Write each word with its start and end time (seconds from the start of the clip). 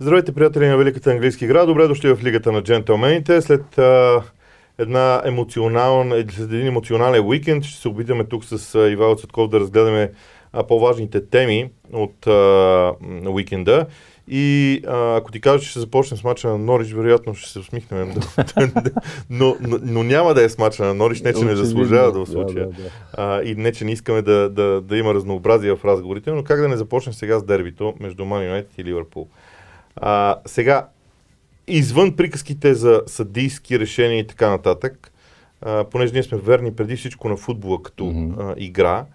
Здравейте, 0.00 0.32
приятели 0.32 0.66
на 0.66 0.76
Великата 0.76 1.10
английски 1.10 1.44
игра. 1.44 1.66
Добре 1.66 1.88
дошли 1.88 2.14
в 2.14 2.24
Лигата 2.24 2.52
на 2.52 2.62
джентълмените. 2.62 3.42
След 3.42 3.78
а, 3.78 4.22
една 4.78 5.22
емоционална, 5.24 6.24
след 6.30 6.52
един 6.52 6.66
емоционален 6.66 7.26
уикенд 7.26 7.64
ще 7.64 7.80
се 7.80 7.88
опитаме 7.88 8.24
тук 8.24 8.44
с 8.44 8.74
а, 8.74 8.90
Ивайло 8.90 9.16
Цветков 9.16 9.48
да 9.48 9.60
разгледаме 9.60 10.12
а, 10.52 10.66
по-важните 10.66 11.26
теми 11.26 11.70
от 11.92 12.26
а, 12.26 12.94
уикенда. 13.28 13.86
И 14.28 14.80
а, 14.86 15.16
ако 15.16 15.32
ти 15.32 15.40
кажа, 15.40 15.64
че 15.64 15.70
ще 15.70 15.80
започнем 15.80 16.18
с 16.18 16.24
мача 16.24 16.48
на 16.48 16.58
Норич, 16.58 16.92
вероятно 16.92 17.34
ще 17.34 17.50
се 17.50 17.58
усмихнем. 17.58 18.14
но, 19.30 19.56
но, 19.60 19.78
но 19.82 20.02
няма 20.02 20.34
да 20.34 20.44
е 20.44 20.48
с 20.48 20.58
мача 20.58 20.84
на 20.84 20.94
Норич, 20.94 21.20
не 21.20 21.32
че 21.32 21.44
не 21.44 21.56
заслужава 21.56 22.12
да 22.12 22.24
в 22.24 22.28
случая. 22.28 22.66
Да, 22.66 22.72
да, 22.72 22.82
да. 22.82 22.90
А, 23.12 23.42
и 23.42 23.54
не 23.54 23.72
че 23.72 23.84
не 23.84 23.92
искаме 23.92 24.22
да, 24.22 24.50
да, 24.50 24.80
да 24.80 24.96
има 24.96 25.14
разнообразие 25.14 25.76
в 25.76 25.84
разговорите, 25.84 26.30
но 26.30 26.44
как 26.44 26.60
да 26.60 26.68
не 26.68 26.76
започнем 26.76 27.12
сега 27.12 27.38
с 27.38 27.44
дербито 27.44 27.94
между 28.00 28.24
Ман 28.24 28.44
Юнайтед 28.44 28.78
и 28.78 28.84
Ливърпул. 28.84 29.28
А, 30.00 30.36
сега, 30.46 30.88
извън 31.66 32.16
приказките 32.16 32.74
за 32.74 33.02
съдийски 33.06 33.78
решения 33.78 34.18
и 34.18 34.26
така 34.26 34.50
нататък, 34.50 35.12
а, 35.60 35.84
понеже 35.84 36.12
ние 36.12 36.22
сме 36.22 36.38
верни 36.38 36.74
преди 36.74 36.96
всичко 36.96 37.28
на 37.28 37.36
футбола 37.36 37.82
като 37.82 38.04
mm-hmm. 38.04 38.52
а, 38.52 38.54
игра, 38.56 39.06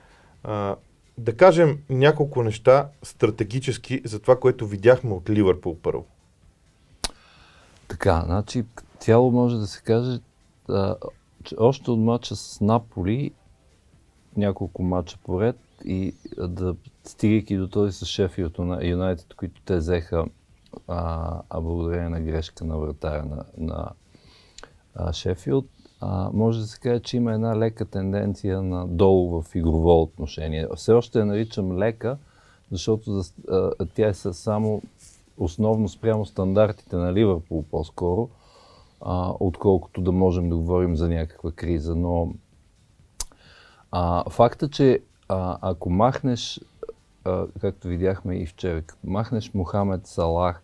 а, 0.44 0.76
да 1.18 1.38
кажем 1.38 1.80
няколко 1.90 2.44
неща 2.44 2.88
стратегически 3.04 4.02
за 4.06 4.20
това, 4.20 4.40
което 4.40 4.68
видяхме 4.68 5.12
от 5.14 5.30
Ливърпул 5.30 5.78
първо. 5.84 6.06
Така, 7.88 8.24
значи 8.26 8.64
цяло 9.00 9.32
може 9.32 9.58
да 9.58 9.68
се 9.68 9.82
каже, 9.82 10.20
а, 10.70 10.96
че 11.44 11.56
още 11.58 11.92
от 11.92 12.00
мача 12.00 12.36
с 12.36 12.62
Наполи, 12.62 13.32
няколко 14.38 14.84
мача 14.84 15.18
поред 15.24 15.56
и 15.86 16.16
да 16.38 16.76
стигайки 17.04 17.58
до 17.58 17.68
този 17.68 17.98
с 17.98 18.06
Шефилд 18.06 18.60
Юнайтед, 18.82 19.34
които 19.34 19.62
те 19.62 19.78
взеха 19.78 20.26
а, 20.88 21.42
а 21.50 21.62
благодарение 21.62 22.10
на 22.10 22.22
грешка 22.22 22.66
на 22.66 22.78
вратаря 22.78 23.26
на, 23.26 23.46
на 23.58 23.92
а, 24.96 25.14
Шефилд, 25.14 25.66
а, 26.02 26.30
може 26.34 26.60
да 26.60 26.66
се 26.66 26.80
каже, 26.80 27.00
че 27.00 27.18
има 27.18 27.34
една 27.34 27.58
лека 27.58 27.86
тенденция 27.86 28.62
на 28.62 28.88
долу 28.88 29.42
в 29.42 29.56
игрово 29.56 30.02
отношение. 30.02 30.68
Все 30.76 30.94
още 30.94 31.20
я 31.20 31.26
наричам 31.26 31.78
лека, 31.78 32.18
защото 32.72 33.12
за, 33.12 33.34
а, 33.50 33.72
тя 33.94 34.08
е 34.08 34.14
само 34.14 34.82
основно 35.38 35.90
спрямо 35.90 36.26
стандартите 36.26 36.96
на 36.96 37.14
Ливърпул 37.14 37.64
по-скоро, 37.72 38.30
а, 39.02 39.34
отколкото 39.40 40.02
да 40.02 40.12
можем 40.12 40.50
да 40.50 40.56
говорим 40.56 40.96
за 40.96 41.10
някаква 41.10 41.52
криза. 41.52 41.96
Но 41.96 42.34
а, 43.92 44.30
факта, 44.30 44.70
че 44.70 45.00
а, 45.30 45.58
ако 45.62 45.90
махнеш 45.90 46.60
както 47.62 47.88
видяхме 47.88 48.36
и 48.36 48.46
вчера, 48.46 48.82
като 48.82 49.08
махнеш 49.08 49.54
Мохамед 49.54 50.08
Салах 50.08 50.64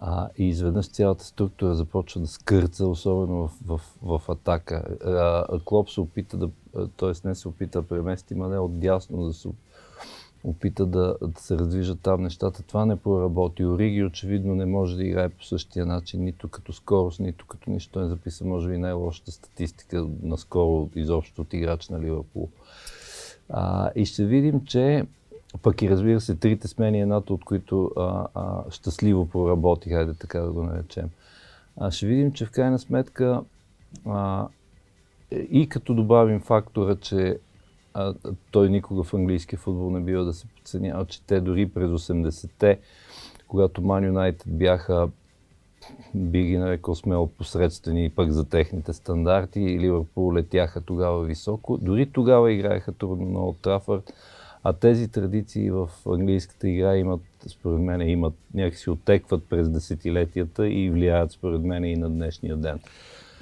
а, 0.00 0.28
и 0.38 0.48
изведнъж 0.48 0.88
цялата 0.88 1.24
структура 1.24 1.74
започва 1.74 2.20
да 2.20 2.26
скърца, 2.26 2.86
особено 2.86 3.48
в, 3.48 3.80
в, 4.02 4.20
в 4.20 4.28
атака. 4.28 4.96
А, 5.04 5.60
Клоп 5.64 5.90
се 5.90 6.00
опита 6.00 6.36
да, 6.36 6.50
т.е. 6.96 7.28
не 7.28 7.34
се 7.34 7.48
опита 7.48 7.82
да 7.82 7.88
премести 7.88 8.34
Мане 8.34 8.58
от 8.58 8.78
дясно 8.80 9.24
да 9.24 9.32
се 9.32 9.48
опита 10.44 10.86
да, 10.86 11.16
да 11.22 11.40
се 11.40 11.58
раздвижат 11.58 12.00
там 12.00 12.22
нещата. 12.22 12.62
Това 12.62 12.86
не 12.86 12.96
проработи. 12.96 13.64
Ориги 13.64 14.04
очевидно 14.04 14.54
не 14.54 14.66
може 14.66 14.96
да 14.96 15.04
играе 15.04 15.28
по 15.28 15.44
същия 15.44 15.86
начин, 15.86 16.24
нито 16.24 16.48
като 16.48 16.72
скорост, 16.72 17.20
нито 17.20 17.46
като 17.46 17.70
нищо. 17.70 17.92
Той 17.92 18.04
е 18.04 18.08
записа, 18.08 18.44
може 18.44 18.68
би, 18.68 18.78
най-лошата 18.78 19.32
статистика 19.32 20.06
наскоро 20.22 20.88
изобщо 20.94 21.42
от 21.42 21.52
играч 21.52 21.88
на 21.88 22.00
Ливърпул. 22.00 22.48
И 23.94 24.06
ще 24.06 24.24
видим, 24.24 24.64
че 24.64 25.06
пък 25.62 25.82
и 25.82 25.90
разбира 25.90 26.20
се, 26.20 26.36
трите 26.36 26.68
смени, 26.68 27.00
едната 27.00 27.34
от 27.34 27.44
които 27.44 27.90
а, 27.96 28.26
а, 28.34 28.70
щастливо 28.70 29.28
проработи, 29.28 29.90
хайде 29.90 30.14
така 30.14 30.40
да 30.40 30.52
го 30.52 30.62
наречем. 30.62 31.10
А, 31.76 31.90
ще 31.90 32.06
видим, 32.06 32.32
че 32.32 32.46
в 32.46 32.50
крайна 32.50 32.78
сметка 32.78 33.42
а, 34.06 34.48
и 35.30 35.68
като 35.68 35.94
добавим 35.94 36.40
фактора, 36.40 36.96
че 36.96 37.38
а, 37.94 38.14
той 38.50 38.70
никога 38.70 39.02
в 39.02 39.14
английския 39.14 39.58
футбол 39.58 39.90
не 39.90 40.00
бива 40.00 40.24
да 40.24 40.32
се 40.32 40.46
подценява, 40.46 41.06
че 41.06 41.22
те 41.22 41.40
дори 41.40 41.68
през 41.68 41.90
80-те, 41.90 42.78
когато 43.48 43.82
Ман 43.82 44.04
Юнайтед 44.04 44.42
бяха 44.46 45.08
би 46.14 46.42
ги 46.42 46.58
нарекал 46.58 46.94
смело 46.94 47.26
посредствени 47.26 48.10
пък 48.10 48.30
за 48.30 48.48
техните 48.48 48.92
стандарти 48.92 49.60
и 49.60 49.80
Ливърпул 49.80 50.34
летяха 50.34 50.80
тогава 50.80 51.24
високо. 51.24 51.76
Дори 51.76 52.10
тогава 52.12 52.52
играеха 52.52 52.92
трудно 52.92 53.30
на 53.30 53.40
Олд 53.40 53.56
Трафърд 53.62 54.12
а 54.68 54.72
тези 54.72 55.08
традиции 55.08 55.70
в 55.70 55.88
английската 56.06 56.68
игра 56.68 56.96
имат, 56.96 57.20
според 57.48 57.80
мен, 57.80 58.00
имат 58.00 58.34
някакси 58.54 58.90
отекват 58.90 59.44
през 59.48 59.70
десетилетията 59.70 60.68
и 60.68 60.90
влияят, 60.90 61.32
според 61.32 61.62
мен, 61.62 61.84
и 61.84 61.96
на 61.96 62.10
днешния 62.10 62.56
ден. 62.56 62.78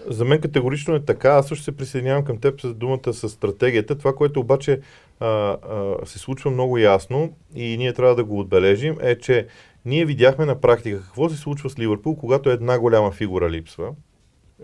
За 0.07 0.25
мен 0.25 0.41
категорично 0.41 0.95
е 0.95 1.05
така. 1.05 1.29
Аз 1.29 1.49
също 1.49 1.65
се 1.65 1.77
присъединявам 1.77 2.25
към 2.25 2.39
теб 2.39 2.61
с 2.61 2.75
думата 2.75 3.13
с 3.13 3.29
стратегията. 3.29 3.99
Това, 3.99 4.15
което 4.15 4.41
обаче 4.41 4.81
а, 5.21 5.27
а, 5.27 5.97
се 6.05 6.19
случва 6.19 6.51
много 6.51 6.79
ясно 6.79 7.33
и 7.55 7.77
ние 7.77 7.93
трябва 7.93 8.15
да 8.15 8.25
го 8.25 8.41
отбележим, 8.41 8.97
е, 9.01 9.19
че 9.19 9.47
ние 9.85 10.05
видяхме 10.05 10.45
на 10.45 10.61
практика 10.61 11.03
какво 11.03 11.29
се 11.29 11.37
случва 11.37 11.71
с 11.71 11.79
Ливърпул, 11.79 12.17
когато 12.17 12.51
една 12.51 12.79
голяма 12.79 13.11
фигура 13.11 13.51
липсва. 13.51 13.95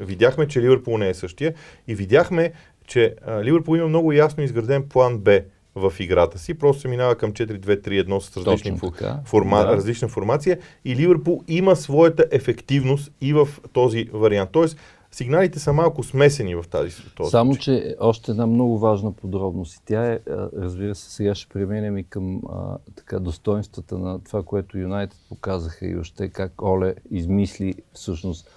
Видяхме, 0.00 0.48
че 0.48 0.62
Ливърпул 0.62 0.98
не 0.98 1.08
е 1.08 1.14
същия 1.14 1.54
и 1.88 1.94
видяхме, 1.94 2.52
че 2.86 3.14
а, 3.26 3.44
Ливърпул 3.44 3.76
има 3.76 3.88
много 3.88 4.12
ясно 4.12 4.42
изграден 4.42 4.88
план 4.88 5.18
Б 5.18 5.40
в 5.74 5.92
играта 5.98 6.38
си. 6.38 6.54
Просто 6.54 6.80
се 6.80 6.88
минава 6.88 7.14
към 7.14 7.32
4-2-3-1 7.32 8.18
с 8.18 8.36
различни 8.36 8.80
форма, 9.24 9.58
да. 9.58 9.66
различна 9.66 10.08
формация 10.08 10.58
и 10.84 10.96
Ливърпул 10.96 11.42
има 11.48 11.76
своята 11.76 12.24
ефективност 12.30 13.12
и 13.20 13.32
в 13.32 13.48
този 13.72 14.04
вариант. 14.12 14.50
Тоест, 14.52 14.76
сигналите 15.12 15.58
са 15.58 15.72
малко 15.72 16.02
смесени 16.02 16.54
в 16.54 16.64
тази 16.70 16.90
ситуация. 16.90 17.30
Само, 17.30 17.56
че 17.56 17.96
още 18.00 18.30
една 18.30 18.46
много 18.46 18.78
важна 18.78 19.12
подробност 19.12 19.74
и 19.76 19.80
тя 19.84 20.12
е, 20.12 20.18
разбира 20.56 20.94
се, 20.94 21.10
сега 21.10 21.34
ще 21.34 21.48
преминем 21.48 21.98
и 21.98 22.04
към 22.04 22.42
а, 22.52 22.78
така, 22.96 23.18
достоинствата 23.18 23.98
на 23.98 24.24
това, 24.24 24.42
което 24.42 24.78
Юнайтед 24.78 25.18
показаха 25.28 25.86
и 25.86 25.96
още 25.96 26.28
как 26.28 26.62
Оле 26.62 26.94
измисли 27.10 27.74
всъщност 27.92 28.50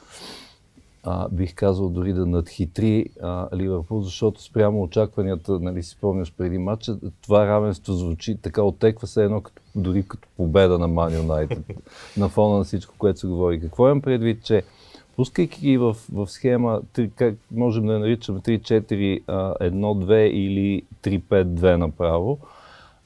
а, 1.04 1.28
бих 1.30 1.56
казал 1.56 1.90
дори 1.90 2.14
да 2.14 2.26
надхитри 2.26 3.06
а, 3.22 3.48
Ливърпул, 3.56 4.02
защото 4.02 4.44
спрямо 4.44 4.84
очакванията, 4.84 5.60
нали 5.60 5.84
си 5.84 5.90
спомняш 5.90 6.34
преди 6.38 6.58
матча, 6.58 6.98
това 7.22 7.48
равенство 7.48 7.94
звучи 7.94 8.38
така, 8.42 8.62
отеква 8.62 9.08
се 9.08 9.24
едно 9.24 9.42
като, 9.42 9.62
дори 9.76 10.04
като 10.08 10.28
победа 10.38 10.80
на 10.80 10.88
Ман 10.88 11.14
Юнайтед 11.14 11.60
на 12.18 12.30
фона 12.30 12.58
на 12.58 12.64
всичко, 12.64 12.96
което 12.98 13.20
се 13.20 13.28
говори. 13.28 13.62
Какво 13.62 13.88
имам 13.88 14.02
предвид, 14.02 14.44
че 14.44 14.64
пускайки 15.16 15.62
ги 15.62 15.78
в, 15.78 15.96
в 16.14 16.28
схема, 16.28 16.82
3, 16.96 17.12
как 17.16 17.36
можем 17.52 17.86
да 17.86 18.00
наричаме 18.00 18.40
3-4-1-2 18.40 20.14
или 20.16 20.84
3-5-2 21.04 21.76
направо, 21.76 22.40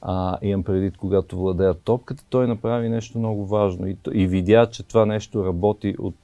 а, 0.02 0.38
имам 0.42 0.62
предвид, 0.62 0.96
когато 0.96 1.38
владеят 1.38 1.82
топката, 1.82 2.24
той 2.30 2.46
направи 2.46 2.88
нещо 2.88 3.18
много 3.18 3.46
важно 3.46 3.86
и, 3.86 3.96
и 4.12 4.26
видя, 4.26 4.66
че 4.66 4.82
това 4.82 5.06
нещо 5.06 5.44
работи 5.44 5.94
от, 5.98 6.14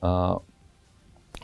а, 0.00 0.36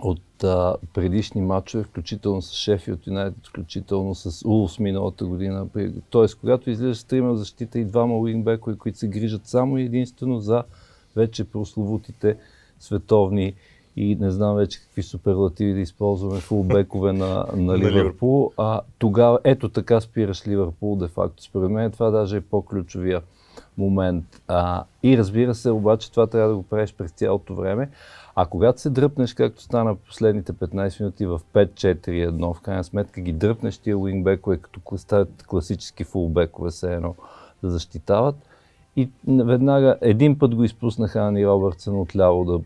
от 0.03 0.45
а, 0.45 0.77
предишни 0.95 1.41
матчове, 1.41 1.85
включително 1.85 2.43
с 2.43 2.53
Шефилд 2.53 3.07
Юнайтед, 3.07 3.47
включително 3.47 4.15
с 4.15 4.49
Улс 4.49 4.79
миналата 4.79 5.27
година. 5.27 5.67
Тоест, 6.11 6.39
когато 6.41 6.71
излизаш 6.71 6.97
с 6.97 7.05
трима 7.05 7.37
защита 7.37 7.79
и 7.79 7.85
двама 7.85 8.19
уингбекови, 8.19 8.79
които 8.79 8.99
се 8.99 9.09
грижат 9.09 9.47
само 9.47 9.79
и 9.79 9.83
единствено 9.83 10.41
за 10.41 10.63
вече 11.17 11.45
прословутите 11.45 12.37
световни 12.81 13.55
и 13.97 14.17
не 14.17 14.31
знам 14.31 14.57
вече 14.57 14.81
какви 14.81 15.03
суперлативи 15.03 15.75
да 15.75 15.81
използваме 15.81 16.41
фулбекове 16.41 17.13
на, 17.13 17.47
на 17.57 17.79
Ливърпул. 17.79 18.53
А 18.57 18.81
тогава, 18.99 19.39
ето 19.45 19.69
така 19.69 20.01
спираш 20.01 20.47
Ливърпул, 20.47 20.97
де-факто. 20.97 21.43
Според 21.43 21.71
мен 21.71 21.91
това 21.91 22.11
даже 22.11 22.37
е 22.37 22.41
по-ключовия 22.41 23.23
момент. 23.79 24.25
А, 24.49 24.85
и 25.03 25.19
разбира 25.19 25.55
се, 25.55 25.71
обаче 25.71 26.11
това 26.11 26.27
трябва 26.27 26.49
да 26.49 26.57
го 26.57 26.63
правиш 26.63 26.95
през 26.95 27.11
цялото 27.11 27.55
време. 27.55 27.91
А 28.37 28.47
когато 28.47 28.81
се 28.81 28.91
дръпнеш, 28.91 29.35
както 29.35 29.63
стана 29.63 29.95
последните 29.95 30.53
15 30.53 31.01
минути 31.01 31.27
в 31.27 31.41
5-4-1, 31.55 32.55
в 32.55 32.61
крайна 32.61 32.85
сметка 32.85 33.21
ги 33.21 33.33
дръпнеш 33.33 33.79
тия 33.79 33.99
уингбекове, 33.99 34.57
като 34.57 34.99
стават 34.99 35.45
класически 35.47 36.05
фулбекове, 36.05 36.71
се 36.71 36.95
едно 36.95 37.15
да 37.63 37.71
защитават. 37.71 38.37
И 38.97 39.11
веднага 39.27 39.97
един 40.01 40.39
път 40.39 40.55
го 40.55 40.65
изпуснаха 40.65 41.21
Ани 41.21 41.47
Робъртсън 41.47 42.01
отляво 42.01 42.45
да, 42.45 42.61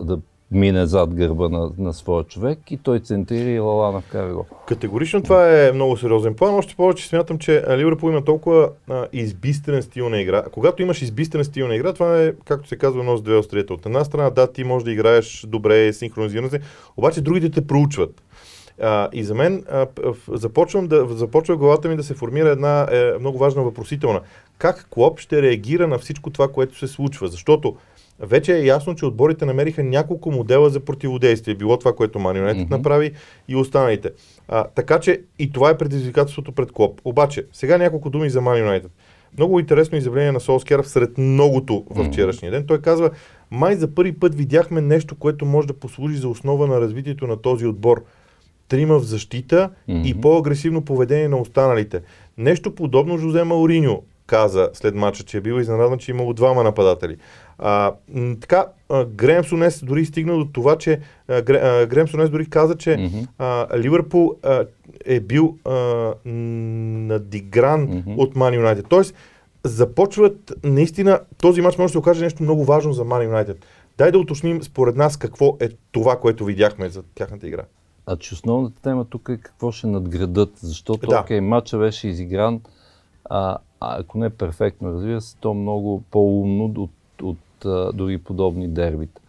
да 0.00 0.18
мине 0.50 0.86
зад 0.86 1.14
гърба 1.14 1.48
на, 1.48 1.70
на 1.78 1.92
своя 1.92 2.24
човек 2.24 2.58
и 2.70 2.76
той 2.76 3.00
центрира 3.00 3.50
и 3.50 3.58
Лалана 3.58 4.00
вкара 4.00 4.34
го. 4.34 4.46
Категорично 4.66 5.22
това 5.22 5.50
е 5.50 5.72
много 5.72 5.96
сериозен 5.96 6.34
план. 6.34 6.54
Още 6.54 6.74
повече 6.76 7.08
смятам, 7.08 7.38
че 7.38 7.64
Ливърпул 7.70 8.10
има 8.10 8.24
толкова 8.24 8.70
а, 8.90 9.06
избистрен 9.12 9.82
стил 9.82 10.08
на 10.08 10.20
игра. 10.20 10.42
Когато 10.52 10.82
имаш 10.82 11.02
избистрен 11.02 11.44
стил 11.44 11.68
на 11.68 11.76
игра, 11.76 11.92
това 11.92 12.22
е, 12.22 12.32
както 12.44 12.68
се 12.68 12.76
казва, 12.76 13.00
едно 13.00 13.16
с 13.16 13.22
две 13.22 13.36
острията. 13.36 13.74
От 13.74 13.86
една 13.86 14.04
страна, 14.04 14.30
да, 14.30 14.52
ти 14.52 14.64
можеш 14.64 14.84
да 14.84 14.92
играеш 14.92 15.44
добре, 15.48 15.92
синхронизирано 15.92 16.50
се, 16.50 16.60
обаче 16.96 17.20
другите 17.20 17.50
те 17.50 17.66
проучват. 17.66 18.22
А, 18.82 19.08
и 19.12 19.24
за 19.24 19.34
мен 19.34 19.64
а, 19.70 19.86
започвам 20.28 20.86
да, 20.86 21.06
започва 21.08 21.56
главата 21.56 21.88
ми 21.88 21.96
да 21.96 22.02
се 22.02 22.14
формира 22.14 22.48
една 22.48 22.88
е, 22.90 23.12
много 23.20 23.38
важна 23.38 23.62
въпросителна. 23.62 24.20
Как 24.58 24.86
Клоп 24.90 25.20
ще 25.20 25.42
реагира 25.42 25.88
на 25.88 25.98
всичко 25.98 26.30
това, 26.30 26.48
което 26.48 26.78
се 26.78 26.86
случва? 26.86 27.28
Защото 27.28 27.76
вече 28.20 28.56
е 28.56 28.64
ясно, 28.64 28.94
че 28.94 29.06
отборите 29.06 29.44
намериха 29.44 29.84
няколко 29.84 30.30
модела 30.30 30.70
за 30.70 30.80
противодействие. 30.80 31.54
Било 31.54 31.78
това, 31.78 31.92
което 31.92 32.18
United 32.18 32.66
mm-hmm. 32.66 32.70
направи 32.70 33.12
и 33.48 33.56
останалите. 33.56 34.10
А, 34.48 34.64
така 34.64 35.00
че 35.00 35.20
и 35.38 35.52
това 35.52 35.70
е 35.70 35.78
предизвикателството 35.78 36.52
пред 36.52 36.72
Клоп. 36.72 37.00
Обаче, 37.04 37.46
сега 37.52 37.78
няколко 37.78 38.10
думи 38.10 38.30
за 38.30 38.40
Man 38.40 38.64
United. 38.64 38.88
Много 39.38 39.60
интересно 39.60 39.98
изявление 39.98 40.32
на 40.32 40.40
Солскер 40.40 40.82
сред 40.82 41.18
многото 41.18 41.84
във 41.90 42.06
вчерашния 42.06 42.52
ден. 42.52 42.66
Той 42.66 42.80
казва, 42.80 43.10
май 43.50 43.76
за 43.76 43.94
първи 43.94 44.12
път 44.12 44.34
видяхме 44.34 44.80
нещо, 44.80 45.14
което 45.14 45.46
може 45.46 45.66
да 45.66 45.74
послужи 45.74 46.16
за 46.16 46.28
основа 46.28 46.66
на 46.66 46.80
развитието 46.80 47.26
на 47.26 47.36
този 47.36 47.66
отбор. 47.66 48.04
Трима 48.68 48.98
в 48.98 49.04
защита 49.04 49.70
mm-hmm. 49.88 50.06
и 50.06 50.20
по-агресивно 50.20 50.84
поведение 50.84 51.28
на 51.28 51.36
останалите. 51.36 52.00
Нещо 52.38 52.74
подобно 52.74 53.18
Жозе 53.18 53.44
Мауриньо 53.44 54.02
каза 54.26 54.70
след 54.72 54.94
мача, 54.94 55.24
че 55.24 55.36
е 55.36 55.40
бил 55.40 55.54
изненадан, 55.54 55.98
че 55.98 56.12
е 56.12 56.14
имало 56.14 56.32
двама 56.32 56.62
нападатели. 56.62 57.16
А, 57.58 57.92
така, 58.40 58.66
Грем 59.06 59.44
Сонес 59.44 59.84
дори 59.84 60.04
стигна 60.04 60.36
до 60.38 60.44
това, 60.52 60.78
че 60.78 61.00
а, 61.28 61.42
Грем 61.86 62.08
Сонес 62.08 62.30
дори 62.30 62.50
каза, 62.50 62.76
че 62.76 62.90
mm-hmm. 62.90 63.26
а, 63.38 63.78
Ливърпул 63.78 64.34
а, 64.42 64.66
е 65.04 65.20
бил 65.20 65.56
а, 65.64 65.70
надигран 66.24 67.88
mm-hmm. 67.88 68.16
от 68.16 68.36
Ман 68.36 68.54
Юнайтед. 68.54 68.86
Тоест, 68.88 69.14
започват 69.64 70.52
наистина, 70.64 71.20
този 71.40 71.60
матч 71.60 71.78
може 71.78 71.88
да 71.88 71.92
се 71.92 71.98
окаже 71.98 72.24
нещо 72.24 72.42
много 72.42 72.64
важно 72.64 72.92
за 72.92 73.04
Ман 73.04 73.22
Юнайтед. 73.22 73.66
Дай 73.98 74.12
да 74.12 74.18
уточним 74.18 74.62
според 74.62 74.96
нас 74.96 75.16
какво 75.16 75.56
е 75.60 75.68
това, 75.92 76.20
което 76.20 76.44
видяхме 76.44 76.88
за 76.88 77.02
тяхната 77.14 77.46
игра. 77.46 77.62
А 78.06 78.16
че 78.16 78.34
основната 78.34 78.82
тема 78.82 79.04
тук 79.04 79.28
е 79.28 79.36
какво 79.36 79.72
ще 79.72 79.86
надградат, 79.86 80.50
защото 80.56 81.06
да. 81.06 81.24
okay, 81.24 81.40
матча 81.40 81.78
беше 81.78 82.08
изигран, 82.08 82.60
а, 83.24 83.58
а 83.80 84.00
ако 84.00 84.18
не 84.18 84.26
е 84.26 84.30
перфектно, 84.30 84.92
разбира 84.92 85.20
се, 85.20 85.36
то 85.36 85.54
много 85.54 86.02
по-умно 86.10 86.64
от, 86.64 86.90
от, 87.22 87.38
от 87.62 87.96
дори 87.96 88.18
подобни 88.18 88.68
дербита. 88.68 89.20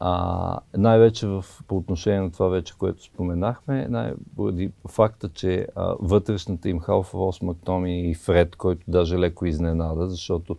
А, 0.00 0.60
най-вече 0.76 1.26
в, 1.26 1.44
по 1.68 1.76
отношение 1.76 2.20
на 2.20 2.30
това 2.30 2.48
вече, 2.48 2.74
което 2.78 3.02
споменахме, 3.02 3.88
най- 3.88 4.12
поради 4.36 4.70
факта, 4.88 5.28
че 5.28 5.66
а, 5.76 5.94
вътрешната 6.00 6.68
им 6.68 6.80
халфа 6.80 7.18
Ос 7.18 7.42
Мактоми 7.42 8.10
и 8.10 8.14
Фред, 8.14 8.56
който 8.56 8.84
даже 8.88 9.18
леко 9.18 9.46
изненада, 9.46 10.08
защото 10.08 10.56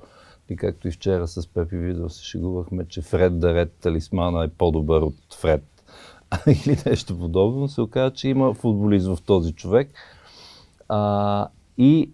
и 0.49 0.55
както 0.55 0.87
и 0.87 0.91
вчера 0.91 1.27
с 1.27 1.47
Пепи 1.47 1.77
Видео 1.77 2.09
се 2.09 2.23
шегувахме, 2.23 2.85
че 2.85 3.01
Фред 3.01 3.39
Дарет 3.39 3.73
талисмана 3.81 4.43
е 4.43 4.47
по-добър 4.47 5.01
от 5.01 5.15
Фред 5.33 5.63
или 6.47 6.77
нещо 6.85 7.19
подобно, 7.19 7.67
се 7.67 7.81
оказа, 7.81 8.13
че 8.13 8.29
има 8.29 8.53
футболизм 8.53 9.13
в 9.13 9.21
този 9.21 9.53
човек. 9.53 9.89
А, 10.89 11.47
и 11.77 12.11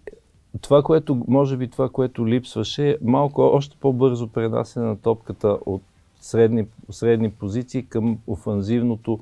това, 0.60 0.82
което, 0.82 1.24
може 1.28 1.56
би 1.56 1.68
това, 1.68 1.88
което 1.88 2.28
липсваше, 2.28 2.98
малко 3.02 3.42
още 3.42 3.76
по-бързо 3.80 4.28
пренасене 4.28 4.86
на 4.86 4.96
топката 4.96 5.58
от 5.66 5.82
средни, 6.20 6.66
средни 6.90 7.30
позиции 7.30 7.86
към 7.86 8.18
офанзивното. 8.26 9.18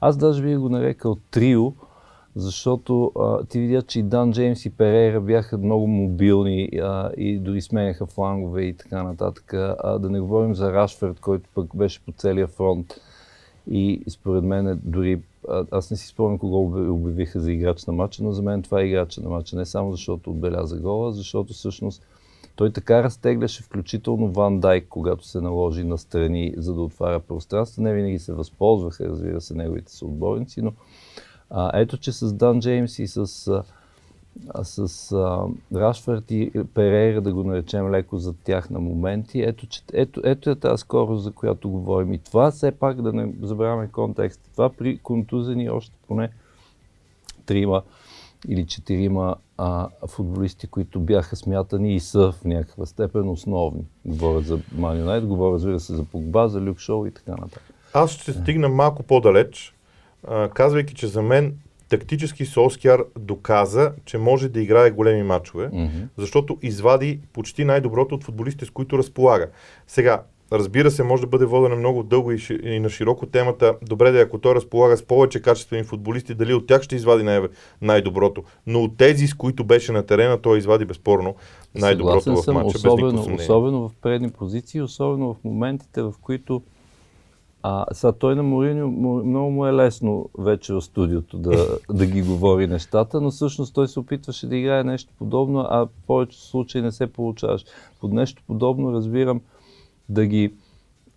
Аз 0.00 0.16
даже 0.16 0.42
би 0.42 0.56
го 0.56 0.68
нарекал 0.68 1.16
трио, 1.30 1.72
защото 2.36 3.12
а, 3.20 3.44
ти 3.44 3.60
видя, 3.60 3.82
че 3.82 4.00
и 4.00 4.02
Дан 4.02 4.32
Джеймс 4.32 4.64
и 4.64 4.70
Перейра 4.70 5.20
бяха 5.20 5.58
много 5.58 5.86
мобилни 5.86 6.68
а, 6.82 7.10
и 7.16 7.38
дори 7.38 7.60
сменяха 7.60 8.06
флангове 8.06 8.62
и 8.62 8.76
така 8.76 9.02
нататък. 9.02 9.54
А, 9.54 9.98
да 9.98 10.10
не 10.10 10.20
говорим 10.20 10.54
за 10.54 10.72
Рашфорд, 10.72 11.20
който 11.20 11.50
пък 11.54 11.76
беше 11.76 12.04
по 12.04 12.12
целия 12.12 12.46
фронт. 12.46 12.86
И 13.70 14.02
според 14.08 14.44
мен 14.44 14.80
дори, 14.84 15.20
аз 15.70 15.90
не 15.90 15.96
си 15.96 16.06
спомням 16.06 16.38
кого 16.38 16.62
обявиха 16.94 17.40
за 17.40 17.52
играч 17.52 17.86
на 17.86 17.92
матча, 17.92 18.24
но 18.24 18.32
за 18.32 18.42
мен 18.42 18.62
това 18.62 18.80
е 18.80 18.84
играч 18.84 19.16
на 19.16 19.30
матча. 19.30 19.56
Не 19.56 19.66
само 19.66 19.92
защото 19.92 20.30
отбеляза 20.30 20.76
гола, 20.76 21.12
защото 21.12 21.52
всъщност 21.52 22.02
той 22.56 22.72
така 22.72 23.02
разтегляше 23.02 23.62
включително 23.62 24.32
Ван 24.32 24.60
Дайк, 24.60 24.86
когато 24.88 25.26
се 25.26 25.40
наложи 25.40 25.84
на 25.84 25.98
страни, 25.98 26.54
за 26.56 26.74
да 26.74 26.80
отваря 26.80 27.20
пространство. 27.20 27.82
Не 27.82 27.94
винаги 27.94 28.18
се 28.18 28.32
възползваха, 28.32 29.08
разбира 29.08 29.40
се, 29.40 29.54
неговите 29.54 29.92
съотборници, 29.92 30.62
но 30.62 30.72
а, 31.50 31.80
ето, 31.80 31.96
че 31.96 32.12
с 32.12 32.32
Дан 32.32 32.60
Джеймс 32.60 32.98
и 32.98 33.06
с, 33.06 33.62
с 34.62 35.12
а, 35.12 35.44
Рашфорд 35.74 36.30
и 36.30 36.52
Перейра, 36.74 37.20
да 37.20 37.34
го 37.34 37.44
наречем 37.44 37.90
леко 37.90 38.18
за 38.18 38.34
тях 38.44 38.70
на 38.70 38.80
моменти, 38.80 39.40
ето, 39.40 39.66
че, 39.66 39.82
ето, 39.92 40.20
ето 40.24 40.50
е 40.50 40.54
тази 40.54 40.80
скорост, 40.80 41.22
за 41.22 41.32
която 41.32 41.70
говорим. 41.70 42.12
И 42.12 42.18
това 42.18 42.50
все 42.50 42.72
пак 42.72 43.02
да 43.02 43.12
не 43.12 43.32
забравяме 43.42 43.88
контекст. 43.88 44.40
Това 44.52 44.70
при 44.70 44.98
контузени 44.98 45.70
още 45.70 45.94
поне 46.08 46.30
трима 47.46 47.82
или 48.48 48.66
четирима 48.66 49.36
а, 49.58 49.88
футболисти, 50.06 50.66
които 50.66 51.00
бяха 51.00 51.36
смятани 51.36 51.94
и 51.94 52.00
са 52.00 52.32
в 52.32 52.44
някаква 52.44 52.86
степен 52.86 53.28
основни. 53.28 53.84
Говоря 54.04 54.40
за 54.40 54.60
Ман 54.72 54.98
Юнайт, 54.98 55.26
говоря 55.26 55.54
разбира 55.54 55.80
се 55.80 55.94
за 55.94 56.04
Погба, 56.04 56.48
за 56.48 56.60
Люк 56.60 56.78
Шоу 56.78 57.06
и 57.06 57.10
така 57.10 57.30
нататък. 57.30 57.62
Аз 57.94 58.10
ще 58.10 58.32
стигна 58.32 58.68
малко 58.68 59.02
по-далеч, 59.02 59.74
а, 60.28 60.48
казвайки, 60.48 60.94
че 60.94 61.06
за 61.06 61.22
мен 61.22 61.56
тактически 61.90 62.46
Солскияр 62.46 63.04
доказа, 63.18 63.92
че 64.04 64.18
може 64.18 64.48
да 64.48 64.60
играе 64.60 64.90
големи 64.90 65.22
матчове, 65.22 65.70
mm-hmm. 65.70 66.08
защото 66.16 66.58
извади 66.62 67.20
почти 67.32 67.64
най-доброто 67.64 68.14
от 68.14 68.24
футболистите, 68.24 68.64
с 68.64 68.70
които 68.70 68.98
разполага. 68.98 69.48
Сега, 69.86 70.22
Разбира 70.52 70.90
се, 70.90 71.02
може 71.02 71.22
да 71.22 71.28
бъде 71.28 71.44
водена 71.44 71.76
много 71.76 72.02
дълго 72.02 72.32
и, 72.32 72.38
ши, 72.38 72.58
и 72.62 72.80
на 72.80 72.90
широко 72.90 73.26
темата. 73.26 73.74
Добре 73.82 74.10
да 74.10 74.18
е, 74.18 74.22
ако 74.22 74.38
той 74.38 74.54
разполага 74.54 74.96
с 74.96 75.02
повече 75.02 75.42
качествени 75.42 75.84
футболисти, 75.84 76.34
дали 76.34 76.54
от 76.54 76.66
тях 76.66 76.82
ще 76.82 76.96
извади 76.96 77.22
най- 77.22 77.40
най-доброто. 77.82 78.42
Но 78.66 78.82
от 78.82 78.96
тези, 78.96 79.26
с 79.26 79.34
които 79.34 79.64
беше 79.64 79.92
на 79.92 80.02
терена, 80.02 80.40
той 80.40 80.58
извади 80.58 80.84
безспорно 80.84 81.34
най-доброто 81.74 82.22
Съгласен 82.22 82.54
в 82.54 82.56
матча. 82.56 82.78
Особено, 82.78 83.12
без 83.26 83.42
особено 83.42 83.88
в 83.88 83.92
предни 84.02 84.30
позиции, 84.30 84.82
особено 84.82 85.34
в 85.34 85.44
моментите, 85.44 86.02
в 86.02 86.14
които 86.22 86.62
а, 87.62 87.86
сега 87.92 88.12
той 88.12 88.34
на 88.34 88.42
Мориньо 88.42 88.88
много 89.24 89.50
му 89.50 89.66
е 89.66 89.72
лесно 89.72 90.28
вече 90.38 90.72
в 90.72 90.82
студиото 90.82 91.38
да, 91.38 91.66
да 91.90 92.06
ги 92.06 92.22
говори 92.22 92.66
нещата, 92.66 93.20
но 93.20 93.30
всъщност 93.30 93.74
той 93.74 93.88
се 93.88 94.00
опитваше 94.00 94.46
да 94.46 94.56
играе 94.56 94.84
нещо 94.84 95.12
подобно, 95.18 95.66
а 95.70 95.78
в 95.78 95.88
повечето 96.06 96.42
случаи 96.42 96.82
не 96.82 96.92
се 96.92 97.06
получаваш. 97.06 97.64
Под 98.00 98.12
нещо 98.12 98.42
подобно 98.46 98.92
разбирам 98.92 99.40
да 100.08 100.26
ги, 100.26 100.54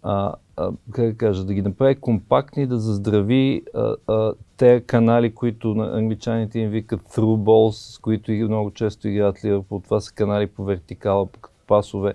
а, 0.04 0.34
а, 0.58 0.72
как 0.92 1.06
да 1.06 1.18
кажа, 1.18 1.44
да 1.44 1.54
ги 1.54 1.62
направи 1.62 1.96
компактни, 1.96 2.68
да 2.68 2.80
заздрави 2.80 3.64
а, 3.76 3.96
а, 4.08 4.34
те 4.58 4.82
канали, 4.82 5.36
които 5.36 5.76
на 5.76 5.98
англичаните 5.98 6.60
им 6.60 6.70
викат 6.70 7.02
through 7.02 7.44
balls, 7.44 7.94
с 7.94 8.00
които 8.00 8.32
много 8.32 8.72
често 8.72 9.08
играят 9.08 9.46
Ливърпул. 9.46 9.80
Това 9.80 10.02
са 10.02 10.14
канали 10.14 10.48
по 10.48 10.64
вертикала, 10.64 11.26
по 11.26 11.40
пасове. 11.68 12.14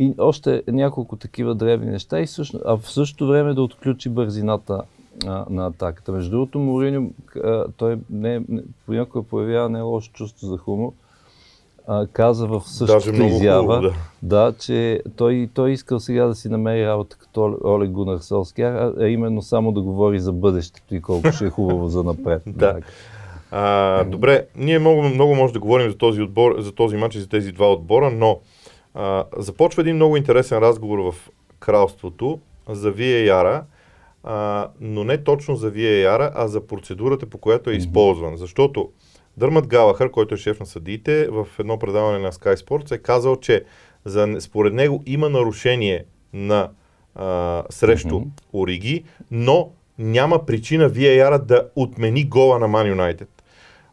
И 0.00 0.14
още 0.18 0.62
няколко 0.68 1.16
такива 1.16 1.54
древни 1.54 1.90
неща, 1.90 2.20
и 2.20 2.26
също, 2.26 2.60
а 2.66 2.76
в 2.76 2.90
същото 2.90 3.26
време 3.26 3.54
да 3.54 3.62
отключи 3.62 4.08
бързината 4.08 4.82
а, 5.26 5.44
на 5.50 5.66
атаката. 5.66 6.12
Между 6.12 6.30
другото, 6.30 6.58
Мориньо, 6.58 7.10
той 7.76 7.98
не, 8.10 8.42
не, 8.48 8.62
понякога 8.86 9.22
появява 9.28 9.68
не 9.68 9.80
лошо 9.80 10.12
чувство 10.12 10.46
за 10.46 10.58
хумор 10.58 10.92
а, 11.90 12.06
каза 12.06 12.46
в 12.46 12.62
същата 12.66 13.24
изява, 13.24 13.60
хубаво, 13.60 13.82
да. 13.82 13.92
да, 14.22 14.54
че 14.58 15.02
той, 15.16 15.48
той 15.54 15.70
искал 15.70 16.00
сега 16.00 16.26
да 16.26 16.34
си 16.34 16.48
намери 16.48 16.86
работа 16.86 17.16
като 17.16 17.58
Олег 17.64 17.90
Гунар 17.90 18.18
Солскияр, 18.18 18.72
а, 18.72 18.94
а 19.00 19.08
именно 19.08 19.42
само 19.42 19.72
да 19.72 19.80
говори 19.80 20.20
за 20.20 20.32
бъдещето 20.32 20.94
и 20.94 21.00
колко 21.00 21.32
ще 21.32 21.46
е 21.46 21.50
хубаво 21.50 21.88
за 21.88 22.02
напред. 22.04 22.42
да. 22.46 22.80
А, 23.50 24.04
добре, 24.04 24.46
ние 24.56 24.78
много, 24.78 25.02
много 25.02 25.34
може 25.34 25.52
да 25.52 25.60
говорим 25.60 25.90
за 25.90 25.96
този, 25.96 26.22
отбор, 26.22 26.54
за 26.58 26.72
този 26.72 26.96
матч 26.96 27.14
и 27.14 27.20
за 27.20 27.28
тези 27.28 27.52
два 27.52 27.72
отбора, 27.72 28.10
но 28.10 28.38
а, 28.94 29.24
започва 29.36 29.82
един 29.82 29.96
много 29.96 30.16
интересен 30.16 30.58
разговор 30.58 30.98
в 30.98 31.30
кралството 31.58 32.40
за 32.68 32.94
VAR, 32.94 33.62
а, 34.24 34.68
но 34.80 35.04
не 35.04 35.24
точно 35.24 35.56
за 35.56 35.72
VAR, 35.72 36.30
а 36.34 36.48
за 36.48 36.66
процедурата, 36.66 37.26
по 37.26 37.38
която 37.38 37.70
е 37.70 37.74
използван. 37.74 38.36
Защото 38.36 38.90
Дърмат 39.36 39.66
Галахър, 39.66 40.10
който 40.10 40.34
е 40.34 40.38
шеф 40.38 40.60
на 40.60 40.66
съдиите, 40.66 41.28
в 41.28 41.46
едно 41.58 41.78
предаване 41.78 42.18
на 42.18 42.32
Sky 42.32 42.56
Sports 42.56 42.94
е 42.94 42.98
казал, 42.98 43.36
че 43.36 43.64
за, 44.04 44.36
според 44.40 44.74
него 44.74 45.02
има 45.06 45.28
нарушение 45.28 46.04
на 46.32 46.70
а, 47.14 47.62
срещу 47.70 48.20
mm-hmm. 48.20 48.28
Ориги, 48.52 49.04
но 49.30 49.70
няма 49.98 50.46
причина 50.46 50.90
VAR 50.90 51.38
да 51.38 51.68
отмени 51.76 52.24
гола 52.24 52.58
на 52.58 52.68
United. 52.68 53.28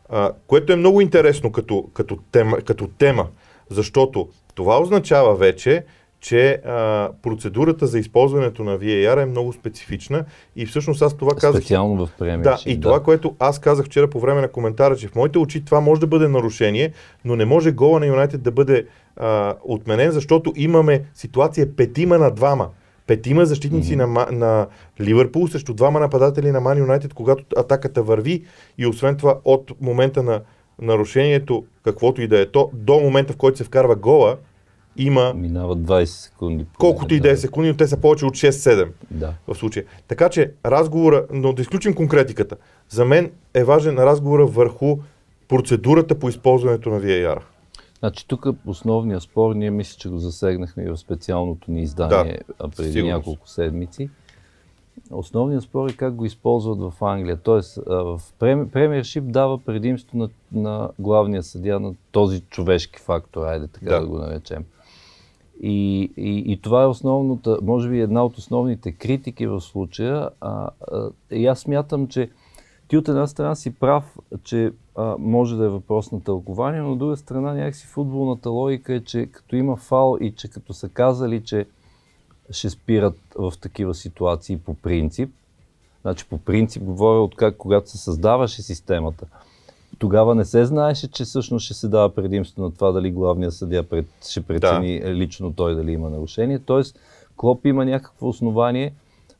А, 0.10 0.32
което 0.48 0.74
е 0.74 0.76
много 0.76 1.02
интересно 1.02 1.52
като, 1.52 1.90
като, 1.94 2.18
тема, 2.32 2.58
като 2.58 2.88
тема, 2.88 3.28
защото 3.70 4.30
това 4.58 4.82
означава 4.82 5.36
вече, 5.36 5.84
че 6.20 6.50
а, 6.66 7.10
процедурата 7.22 7.88
за 7.88 8.00
използването 8.00 8.64
на 8.64 8.80
VAR 8.80 9.24
е 9.24 9.26
много 9.26 9.54
специфична 9.54 10.26
и 10.56 10.66
всъщност 10.66 11.02
аз 11.02 11.18
това 11.18 11.32
казах... 11.36 11.62
Специално 11.62 12.06
в 12.06 12.12
премия. 12.20 12.44
Да, 12.44 12.58
и 12.66 12.76
да. 12.76 12.82
това, 12.82 13.04
което 13.04 13.36
аз 13.40 13.60
казах 13.60 13.86
вчера 13.86 14.10
по 14.10 14.20
време 14.20 14.42
на 14.42 14.48
коментара, 14.48 14.96
че 14.96 15.08
в 15.08 15.16
моите 15.16 15.38
очи 15.38 15.66
това 15.66 15.80
може 15.80 16.02
да 16.02 16.08
бъде 16.08 16.28
нарушение, 16.28 16.92
но 17.26 17.36
не 17.36 17.46
може 17.46 17.72
гола 17.72 18.00
на 18.00 18.06
Юнайтед 18.06 18.42
да 18.42 18.52
бъде 18.52 18.86
а, 19.16 19.56
отменен, 19.64 20.12
защото 20.12 20.54
имаме 20.56 21.04
ситуация 21.14 21.76
петима 21.76 22.18
на 22.18 22.32
двама. 22.32 22.70
Петима 23.08 23.46
защитници 23.46 23.98
mm-hmm. 23.98 24.32
на, 24.32 24.32
на 24.32 24.68
Ливърпул 25.02 25.48
срещу 25.48 25.74
двама 25.74 26.00
нападатели 26.00 26.52
на 26.52 26.60
Ман 26.60 26.78
Юнайтед, 26.78 27.14
когато 27.14 27.44
атаката 27.58 28.04
върви 28.04 28.44
и 28.78 28.88
освен 28.88 29.18
това 29.18 29.38
от 29.46 29.72
момента 29.82 30.24
на 30.24 30.42
нарушението, 30.82 31.66
каквото 31.84 32.22
и 32.22 32.28
да 32.28 32.40
е 32.40 32.46
то, 32.46 32.70
до 32.74 33.00
момента 33.00 33.34
в 33.34 33.38
който 33.38 33.58
се 33.58 33.64
вкарва 33.64 33.96
гола, 33.96 34.38
има... 34.98 35.34
Минават 35.34 35.80
20 35.80 36.06
секунди. 36.06 36.66
Колкото 36.78 37.14
и 37.14 37.22
10 37.22 37.36
секунди, 37.36 37.70
но 37.70 37.78
те 37.78 37.88
са 37.88 37.98
повече 37.98 38.26
от 38.26 38.34
6-7 38.34 38.88
да. 39.12 39.34
в 39.48 39.56
случая. 39.56 39.86
Така 40.08 40.30
че 40.30 40.52
разговора, 40.66 41.26
но 41.32 41.54
да 41.54 41.62
изключим 41.62 41.96
конкретиката, 41.96 42.56
за 42.90 43.06
мен 43.06 43.32
е 43.54 43.64
важен 43.64 43.98
разговора 43.98 44.46
върху 44.46 44.98
процедурата 45.48 46.20
по 46.20 46.30
използването 46.30 46.90
на 46.90 47.02
VAR. 47.02 47.40
Значи 48.00 48.28
тук 48.28 48.46
основният 48.66 49.24
спор, 49.24 49.56
ние 49.56 49.72
мисля, 49.72 49.98
че 50.00 50.10
го 50.10 50.18
засегнахме 50.18 50.84
и 50.84 50.90
в 50.90 50.98
специалното 50.98 51.72
ни 51.72 51.82
издание 51.82 52.40
да, 52.60 52.68
преди 52.68 52.92
сигурност. 52.92 53.18
няколко 53.18 53.50
седмици. 53.50 54.10
Основният 55.12 55.64
спор 55.64 55.90
е 55.90 55.94
как 55.94 56.16
го 56.16 56.26
използват 56.26 56.80
в 56.80 56.94
Англия. 57.02 57.38
Тоест, 57.38 57.80
в 57.88 58.22
премиершип 58.40 59.24
дава 59.28 59.58
предимство 59.58 60.18
на, 60.18 60.30
на 60.52 60.90
главния 61.00 61.44
съдия 61.44 61.80
на 61.80 61.94
този 62.12 62.42
човешки 62.42 63.00
фактор, 63.00 63.46
айде 63.46 63.68
така 63.68 63.90
да, 63.90 64.00
да 64.00 64.08
го 64.08 64.18
наречем. 64.18 64.66
И, 65.62 66.12
и, 66.18 66.44
и 66.52 66.62
това 66.62 66.84
е 66.84 66.88
основната, 66.88 67.58
може 67.62 67.90
би 67.90 68.02
една 68.02 68.26
от 68.26 68.38
основните 68.38 68.92
критики 68.92 69.48
в 69.48 69.62
случая. 69.62 70.30
А, 70.42 70.70
а, 70.92 71.10
и 71.32 71.48
аз 71.48 71.60
смятам, 71.60 72.08
че 72.08 72.30
ти 72.88 72.98
от 72.98 73.08
една 73.08 73.28
страна 73.28 73.56
си 73.56 73.76
прав, 73.76 74.18
че 74.44 74.72
а, 74.96 75.16
може 75.20 75.56
да 75.56 75.66
е 75.66 75.70
въпрос 75.70 76.12
на 76.12 76.24
тълкование, 76.24 76.82
но 76.82 76.92
от 76.92 77.00
друга 77.00 77.18
страна 77.18 77.54
някакси 77.54 77.88
футболната 77.88 78.50
логика 78.50 78.94
е, 78.94 79.04
че 79.04 79.26
като 79.26 79.56
има 79.56 79.76
фал 79.76 80.18
и 80.22 80.32
че 80.32 80.48
като 80.48 80.74
са 80.74 80.90
казали, 80.90 81.44
че 81.44 81.66
ще 82.50 82.70
спират 82.70 83.20
в 83.36 83.54
такива 83.62 83.96
ситуации 83.96 84.58
по 84.58 84.74
принцип, 84.74 85.30
значи 86.02 86.26
по 86.30 86.38
принцип 86.38 86.84
говоря 86.84 87.20
от 87.20 87.36
как, 87.36 87.58
когато 87.58 87.90
се 87.90 87.98
създаваше 87.98 88.62
системата, 88.62 89.26
тогава 90.00 90.36
не 90.36 90.46
се 90.46 90.66
знаеше, 90.66 91.12
че 91.12 91.24
всъщност 91.24 91.66
ще 91.66 91.74
се 91.74 91.88
дава 91.88 92.16
предимство 92.16 92.64
на 92.64 92.72
това 92.72 92.92
дали 92.92 93.12
главният 93.12 93.54
съдия 93.54 93.90
пред, 93.90 94.06
ще 94.30 94.42
прецени 94.42 95.00
да. 95.00 95.14
лично 95.14 95.54
той 95.54 95.76
дали 95.76 95.92
има 95.92 96.10
нарушение. 96.10 96.60
Тоест, 96.60 97.00
Клоп 97.36 97.66
има 97.66 97.86
някакво 97.86 98.28
основание 98.28 98.94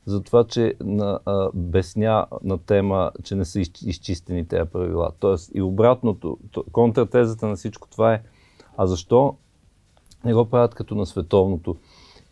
за 0.06 0.22
това, 0.22 0.44
че 0.44 0.74
на, 0.80 1.18
а, 1.26 1.48
безня 1.54 2.26
на 2.42 2.58
тема, 2.58 3.10
че 3.24 3.34
не 3.34 3.44
са 3.44 3.60
изчистени 3.60 4.48
тези 4.48 4.70
правила. 4.70 5.10
Тоест 5.20 5.50
и 5.54 5.62
обратното, 5.62 6.38
контратезата 6.72 7.46
на 7.46 7.56
всичко 7.56 7.88
това 7.88 8.14
е, 8.14 8.22
а 8.76 8.86
защо 8.86 9.34
не 10.24 10.34
го 10.34 10.44
правят 10.44 10.74
като 10.74 10.94
на 10.94 11.06
световното 11.06 11.76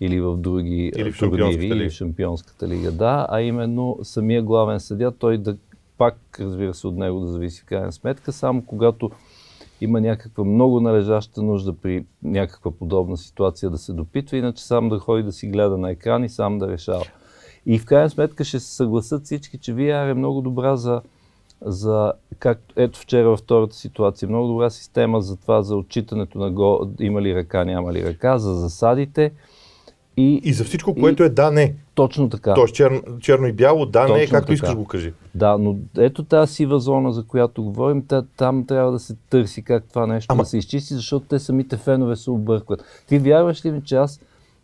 или 0.00 0.20
в 0.20 0.36
други 0.36 0.92
или 0.96 1.12
в 1.12 1.18
турнири, 1.18 1.66
или 1.66 1.90
в 1.90 1.92
Шампионската 1.92 2.68
лига, 2.68 2.92
да, 2.92 3.26
а 3.30 3.40
именно 3.40 3.98
самия 4.02 4.42
главен 4.42 4.80
съдя, 4.80 5.12
той 5.18 5.38
да 5.38 5.56
пак, 5.98 6.16
разбира 6.40 6.74
се, 6.74 6.86
от 6.86 6.96
него 6.96 7.20
да 7.20 7.26
зависи 7.26 7.66
крайна 7.66 7.92
сметка, 7.92 8.32
само 8.32 8.62
когато 8.62 9.10
има 9.80 10.00
някаква 10.00 10.44
много 10.44 10.80
належаща 10.80 11.42
нужда 11.42 11.72
при 11.72 12.04
някаква 12.22 12.70
подобна 12.70 13.16
ситуация 13.16 13.70
да 13.70 13.78
се 13.78 13.92
допитва, 13.92 14.36
иначе 14.36 14.64
сам 14.64 14.88
да 14.88 14.98
ходи 14.98 15.22
да 15.22 15.32
си 15.32 15.46
гледа 15.46 15.78
на 15.78 15.90
екран 15.90 16.24
и 16.24 16.28
сам 16.28 16.58
да 16.58 16.68
решава. 16.68 17.04
И 17.66 17.78
в 17.78 17.84
крайна 17.84 18.10
сметка 18.10 18.44
ще 18.44 18.60
се 18.60 18.74
съгласат 18.74 19.24
всички, 19.24 19.58
че 19.58 19.74
VR 19.74 20.10
е 20.10 20.14
много 20.14 20.40
добра 20.40 20.76
за, 20.76 21.02
за 21.60 22.12
както 22.38 22.74
ето 22.76 23.00
вчера 23.00 23.28
във 23.28 23.38
втората 23.38 23.76
ситуация, 23.76 24.28
много 24.28 24.48
добра 24.48 24.70
система 24.70 25.20
за 25.20 25.36
това, 25.36 25.62
за 25.62 25.76
отчитането 25.76 26.38
на 26.38 26.50
го, 26.50 26.90
има 27.00 27.22
ли 27.22 27.34
ръка, 27.34 27.64
няма 27.64 27.92
ли 27.92 28.04
ръка, 28.04 28.38
за 28.38 28.54
засадите. 28.54 29.32
И, 30.16 30.40
и 30.44 30.52
за 30.52 30.64
всичко, 30.64 30.94
което 30.94 31.22
и, 31.22 31.26
е 31.26 31.28
да, 31.28 31.50
не. 31.50 31.74
Точно 31.94 32.30
така. 32.30 32.54
Тоест 32.54 32.74
черно, 32.74 33.02
черно 33.20 33.46
и 33.46 33.52
бяло, 33.52 33.86
да, 33.86 34.00
точно 34.02 34.16
не, 34.16 34.26
както 34.26 34.46
така. 34.46 34.52
искаш 34.52 34.74
го 34.74 34.84
кажи. 34.84 35.12
Да, 35.34 35.58
но 35.58 35.76
ето 35.98 36.24
тази 36.24 36.54
сива 36.54 36.80
зона, 36.80 37.12
за 37.12 37.22
която 37.22 37.62
говорим, 37.62 38.04
там 38.36 38.66
трябва 38.66 38.92
да 38.92 38.98
се 38.98 39.16
търси 39.30 39.62
как 39.62 39.84
това 39.88 40.06
нещо 40.06 40.32
Ама... 40.32 40.42
да 40.42 40.48
се 40.48 40.58
изчисти, 40.58 40.94
защото 40.94 41.26
те 41.26 41.38
самите 41.38 41.76
фенове 41.76 42.16
се 42.16 42.30
объркват. 42.30 42.84
Ти 43.06 43.18
вярваш 43.18 43.64
ли 43.64 43.70
ми, 43.70 43.82
че 43.84 43.96
аз 43.96 44.20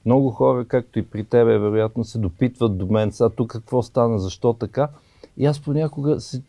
много 0.06 0.30
хора, 0.30 0.64
както 0.64 0.99
и 0.99 1.02
при 1.02 1.25
тебе, 1.25 1.59
вероятно 1.59 2.04
се 2.04 2.18
допитват 2.18 2.78
до 2.78 2.87
мен, 2.87 3.12
сега 3.12 3.28
тук 3.28 3.52
какво 3.52 3.82
стана, 3.82 4.18
защо 4.18 4.52
така. 4.52 4.88
И 5.36 5.46
аз 5.46 5.60
понякога 5.60 6.20
се, 6.20 6.42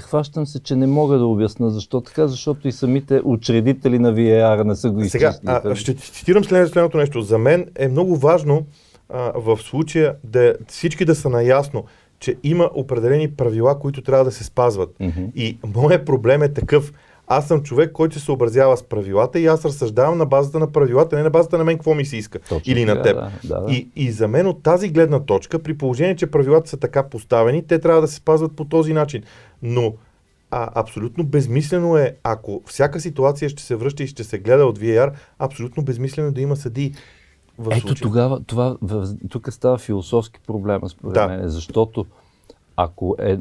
хващам 0.00 0.46
се, 0.46 0.62
че 0.62 0.76
не 0.76 0.86
мога 0.86 1.18
да 1.18 1.26
обясна 1.26 1.70
защо 1.70 2.00
така, 2.00 2.26
защото 2.26 2.68
и 2.68 2.72
самите 2.72 3.20
учредители 3.24 3.98
на 3.98 4.14
VAR 4.14 4.64
не 4.64 4.76
са 4.76 4.90
го 4.90 5.00
изчистили. 5.00 5.32
Сега, 5.32 5.60
а, 5.64 5.74
ще 5.74 5.94
цитирам 5.94 6.44
следното 6.44 6.96
нещо. 6.96 7.22
За 7.22 7.38
мен 7.38 7.66
е 7.78 7.88
много 7.88 8.16
важно 8.16 8.62
а, 9.08 9.32
в 9.36 9.58
случая 9.62 10.16
да 10.24 10.54
всички 10.68 11.04
да 11.04 11.14
са 11.14 11.28
наясно, 11.28 11.84
че 12.18 12.36
има 12.42 12.70
определени 12.74 13.30
правила, 13.30 13.78
които 13.78 14.02
трябва 14.02 14.24
да 14.24 14.32
се 14.32 14.44
спазват. 14.44 14.94
Mm-hmm. 15.00 15.34
И 15.34 15.58
моят 15.76 16.06
проблем 16.06 16.42
е 16.42 16.52
такъв 16.52 16.92
аз 17.36 17.48
съм 17.48 17.62
човек, 17.62 17.92
който 17.92 18.18
се 18.18 18.24
съобразява 18.24 18.76
с 18.76 18.82
правилата 18.82 19.40
и 19.40 19.46
аз 19.46 19.64
разсъждавам 19.64 20.18
на 20.18 20.26
базата 20.26 20.58
на 20.58 20.72
правилата, 20.72 21.16
не 21.16 21.22
на 21.22 21.30
базата 21.30 21.58
на 21.58 21.64
мен 21.64 21.76
какво 21.76 21.94
ми 21.94 22.04
се 22.04 22.16
иска. 22.16 22.38
Точно, 22.38 22.72
или 22.72 22.84
на 22.84 23.02
теб. 23.02 23.16
Да, 23.16 23.30
да, 23.44 23.60
да. 23.60 23.72
И, 23.72 23.88
и 23.96 24.12
за 24.12 24.28
мен 24.28 24.46
от 24.46 24.62
тази 24.62 24.88
гледна 24.88 25.20
точка, 25.20 25.58
при 25.58 25.78
положение, 25.78 26.16
че 26.16 26.26
правилата 26.26 26.70
са 26.70 26.76
така 26.76 27.02
поставени, 27.02 27.66
те 27.66 27.78
трябва 27.78 28.00
да 28.00 28.08
се 28.08 28.14
спазват 28.14 28.56
по 28.56 28.64
този 28.64 28.92
начин. 28.92 29.22
Но 29.62 29.94
а, 30.50 30.70
абсолютно 30.74 31.24
безмислено 31.24 31.96
е, 31.96 32.16
ако 32.24 32.62
всяка 32.66 33.00
ситуация 33.00 33.48
ще 33.48 33.62
се 33.62 33.76
връща 33.76 34.02
и 34.02 34.06
ще 34.06 34.24
се 34.24 34.38
гледа 34.38 34.66
от 34.66 34.78
VAR, 34.78 35.12
абсолютно 35.38 35.82
безмислено 35.82 36.28
е 36.28 36.32
да 36.32 36.40
има 36.40 36.56
съди. 36.56 36.94
Ето 37.70 37.80
случай. 37.80 38.02
тогава, 38.02 38.40
това, 38.46 38.76
тук 39.30 39.52
става 39.52 39.78
философски 39.78 40.40
проблем, 40.46 40.80
според 40.88 41.14
да. 41.14 41.28
мен, 41.28 41.48
защото 41.48 42.06
ако 42.76 43.16
е, 43.18 43.38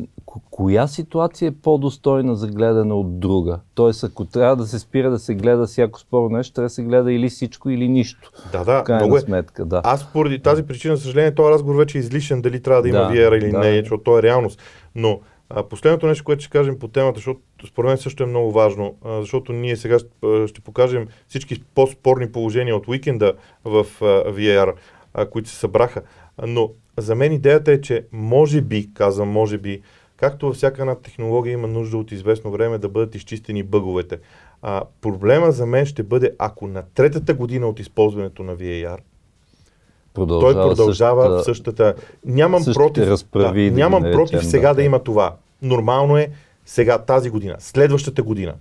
коя 0.52 0.88
ситуация 0.88 1.48
е 1.48 1.52
по-достойна 1.52 2.36
за 2.36 2.48
гледане 2.48 2.94
от 2.94 3.20
друга? 3.20 3.60
Тоест, 3.74 4.04
ако 4.04 4.26
трябва 4.26 4.56
да 4.56 4.66
се 4.66 4.80
спира 4.80 5.12
да 5.12 5.20
се 5.20 5.36
гледа 5.36 5.68
всяко 5.68 6.00
спорно 6.00 6.38
нещо, 6.38 6.54
трябва 6.54 6.66
да 6.66 6.74
се 6.74 6.84
гледа 6.84 7.14
или 7.14 7.30
всичко, 7.30 7.70
или 7.70 7.88
нищо. 7.88 8.32
Да, 8.52 8.64
да, 8.64 8.96
много 8.96 9.18
е. 9.18 9.20
сметка, 9.20 9.66
да. 9.66 9.82
Аз 9.84 10.14
поради 10.14 10.40
тази 10.40 10.64
причина, 10.64 10.98
съжаление, 10.98 11.36
този 11.36 11.54
разговор 11.54 11.76
вече 11.76 11.98
е 11.98 12.00
излишен, 12.00 12.42
дали 12.42 12.62
трябва 12.62 12.82
да 12.82 12.90
има 12.90 12.98
да, 12.98 13.10
VR 13.10 13.38
или 13.38 13.52
да. 13.52 13.60
не, 13.60 13.80
защото 13.80 14.04
то 14.04 14.20
е 14.20 14.24
реалност. 14.24 14.62
Но 14.96 15.20
а, 15.50 15.64
последното 15.64 16.08
нещо, 16.08 16.24
което 16.24 16.42
ще 16.42 16.52
кажем 16.52 16.80
по 16.80 16.88
темата, 16.88 17.18
защото 17.18 17.42
според 17.68 17.88
мен 17.88 17.98
също 17.98 18.24
е 18.24 18.26
много 18.26 18.52
важно, 18.52 18.96
а, 19.06 19.22
защото 19.22 19.54
ние 19.54 19.76
сега 19.76 20.00
ще, 20.00 20.10
ще 20.48 20.62
покажем 20.62 21.08
всички 21.28 21.64
по-спорни 21.76 22.32
положения 22.32 22.76
от 22.76 22.88
уикенда 22.88 23.34
в 23.66 23.86
а, 24.02 24.06
VR, 24.06 24.74
а, 25.14 25.26
които 25.26 25.50
се 25.50 25.56
събраха. 25.56 26.02
Но 26.48 26.70
за 26.98 27.16
мен 27.16 27.34
идеята 27.34 27.72
е, 27.72 27.82
че 27.82 28.06
може 28.12 28.62
би, 28.62 28.94
казвам 28.94 29.30
може 29.30 29.58
би, 29.58 29.82
както 30.18 30.46
във 30.46 30.56
всяка 30.56 30.82
една 30.82 30.96
технология 30.96 31.54
има 31.54 31.68
нужда 31.68 31.98
от 31.98 32.12
известно 32.12 32.52
време 32.52 32.78
да 32.78 32.90
бъдат 32.90 33.16
изчистени 33.16 33.64
бъговете. 33.64 34.20
А, 34.62 34.82
проблема 35.02 35.52
за 35.52 35.66
мен 35.66 35.86
ще 35.86 36.04
бъде, 36.04 36.32
ако 36.40 36.68
на 36.68 36.84
третата 36.94 37.34
година 37.34 37.68
от 37.68 37.80
използването 37.80 38.44
на 38.44 38.56
VAR, 38.56 38.98
продължава 40.14 40.54
той 40.54 40.70
продължава 40.70 41.44
същата, 41.44 41.44
в 41.44 41.46
същата... 41.46 41.96
Нямам 42.26 42.64
против, 42.74 43.06
да, 43.34 43.54
нямам 43.54 44.04
да 44.04 44.12
против 44.12 44.46
сега 44.46 44.70
да, 44.70 44.74
да 44.76 44.84
има 44.84 45.00
това. 45.00 45.36
Нормално 45.62 46.18
е 46.18 46.30
сега, 46.66 46.98
тази 46.98 47.30
година, 47.30 47.56
следващата 47.60 48.24
година. 48.24 48.54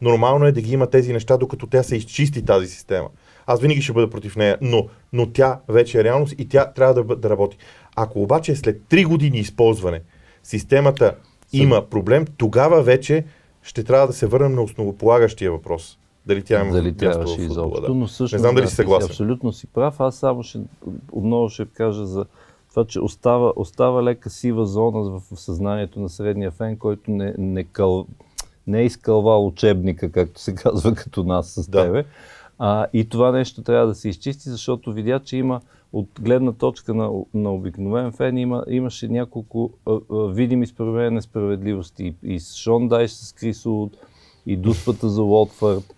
Нормално 0.00 0.46
е 0.46 0.52
да 0.52 0.60
ги 0.60 0.72
има 0.72 0.86
тези 0.86 1.12
неща, 1.12 1.36
докато 1.36 1.66
тя 1.66 1.82
се 1.82 1.96
изчисти 1.96 2.44
тази 2.44 2.66
система. 2.66 3.08
Аз 3.50 3.60
винаги 3.60 3.82
ще 3.82 3.92
бъда 3.92 4.10
против 4.10 4.36
нея, 4.36 4.58
но, 4.60 4.86
но 5.12 5.32
тя 5.32 5.60
вече 5.68 6.00
е 6.00 6.04
реалност 6.04 6.34
и 6.38 6.48
тя 6.48 6.72
трябва 6.72 6.94
да, 6.94 7.16
да 7.16 7.30
работи. 7.30 7.56
Ако 7.96 8.22
обаче 8.22 8.56
след 8.56 8.80
3 8.90 9.06
години 9.06 9.38
използване 9.38 10.00
системата 10.42 11.14
има 11.52 11.82
проблем, 11.90 12.24
тогава 12.36 12.82
вече 12.82 13.24
ще 13.62 13.84
трябва 13.84 14.06
да 14.06 14.12
се 14.12 14.26
върнем 14.26 14.54
на 14.54 14.62
основополагащия 14.62 15.52
въпрос. 15.52 15.98
Дали 16.26 16.42
тя 16.42 16.60
има 16.60 16.72
дали 16.72 16.96
трябваше 16.96 17.40
изобщо. 17.40 17.80
Да. 17.80 17.94
Но 17.94 18.08
също, 18.08 18.36
не 18.36 18.40
знам 18.40 18.54
дали 18.54 18.64
да, 18.64 18.70
си 18.70 18.76
съгласен. 18.76 19.10
Абсолютно 19.10 19.52
си 19.52 19.66
прав. 19.66 20.00
Аз 20.00 20.16
само 20.16 20.42
ще, 20.42 20.60
отново 21.12 21.48
ще 21.48 21.64
кажа 21.64 22.06
за 22.06 22.24
това, 22.70 22.84
че 22.84 23.00
остава, 23.00 23.52
остава 23.56 24.04
лека 24.04 24.30
сива 24.30 24.66
зона 24.66 25.00
в 25.00 25.22
съзнанието 25.34 26.00
на 26.00 26.08
средния 26.08 26.50
фен, 26.50 26.76
който 26.76 27.10
не, 27.10 27.34
не, 27.38 27.64
къл, 27.64 28.06
не 28.66 28.80
е 28.80 28.84
изкълвал 28.84 29.46
учебника, 29.46 30.12
както 30.12 30.40
се 30.40 30.54
казва, 30.54 30.94
като 30.94 31.24
нас 31.24 31.48
с 31.48 31.68
да. 31.68 31.84
тебе. 31.84 32.04
А, 32.58 32.86
и 32.92 33.08
това 33.08 33.32
нещо 33.32 33.62
трябва 33.62 33.86
да 33.86 33.94
се 33.94 34.08
изчисти, 34.08 34.50
защото 34.50 34.92
видя, 34.92 35.20
че 35.20 35.36
има 35.36 35.60
от 35.92 36.08
гледна 36.20 36.52
точка 36.52 36.94
на, 36.94 37.10
на 37.34 37.54
обикновен 37.54 38.12
фен 38.12 38.38
има, 38.38 38.64
имаше 38.68 39.08
няколко 39.08 39.70
а, 39.86 39.98
а, 40.10 40.26
видими 40.26 40.66
според 40.66 41.12
несправедливости. 41.12 42.14
И, 42.22 42.34
и 42.34 42.40
с 42.40 42.56
Шон 42.56 42.88
Дайш 42.88 43.10
с 43.10 43.32
Крис 43.32 43.66
Уд, 43.66 43.96
и 44.46 44.56
дуспата 44.56 45.08
за 45.08 45.22
Уотфорд. 45.22 45.94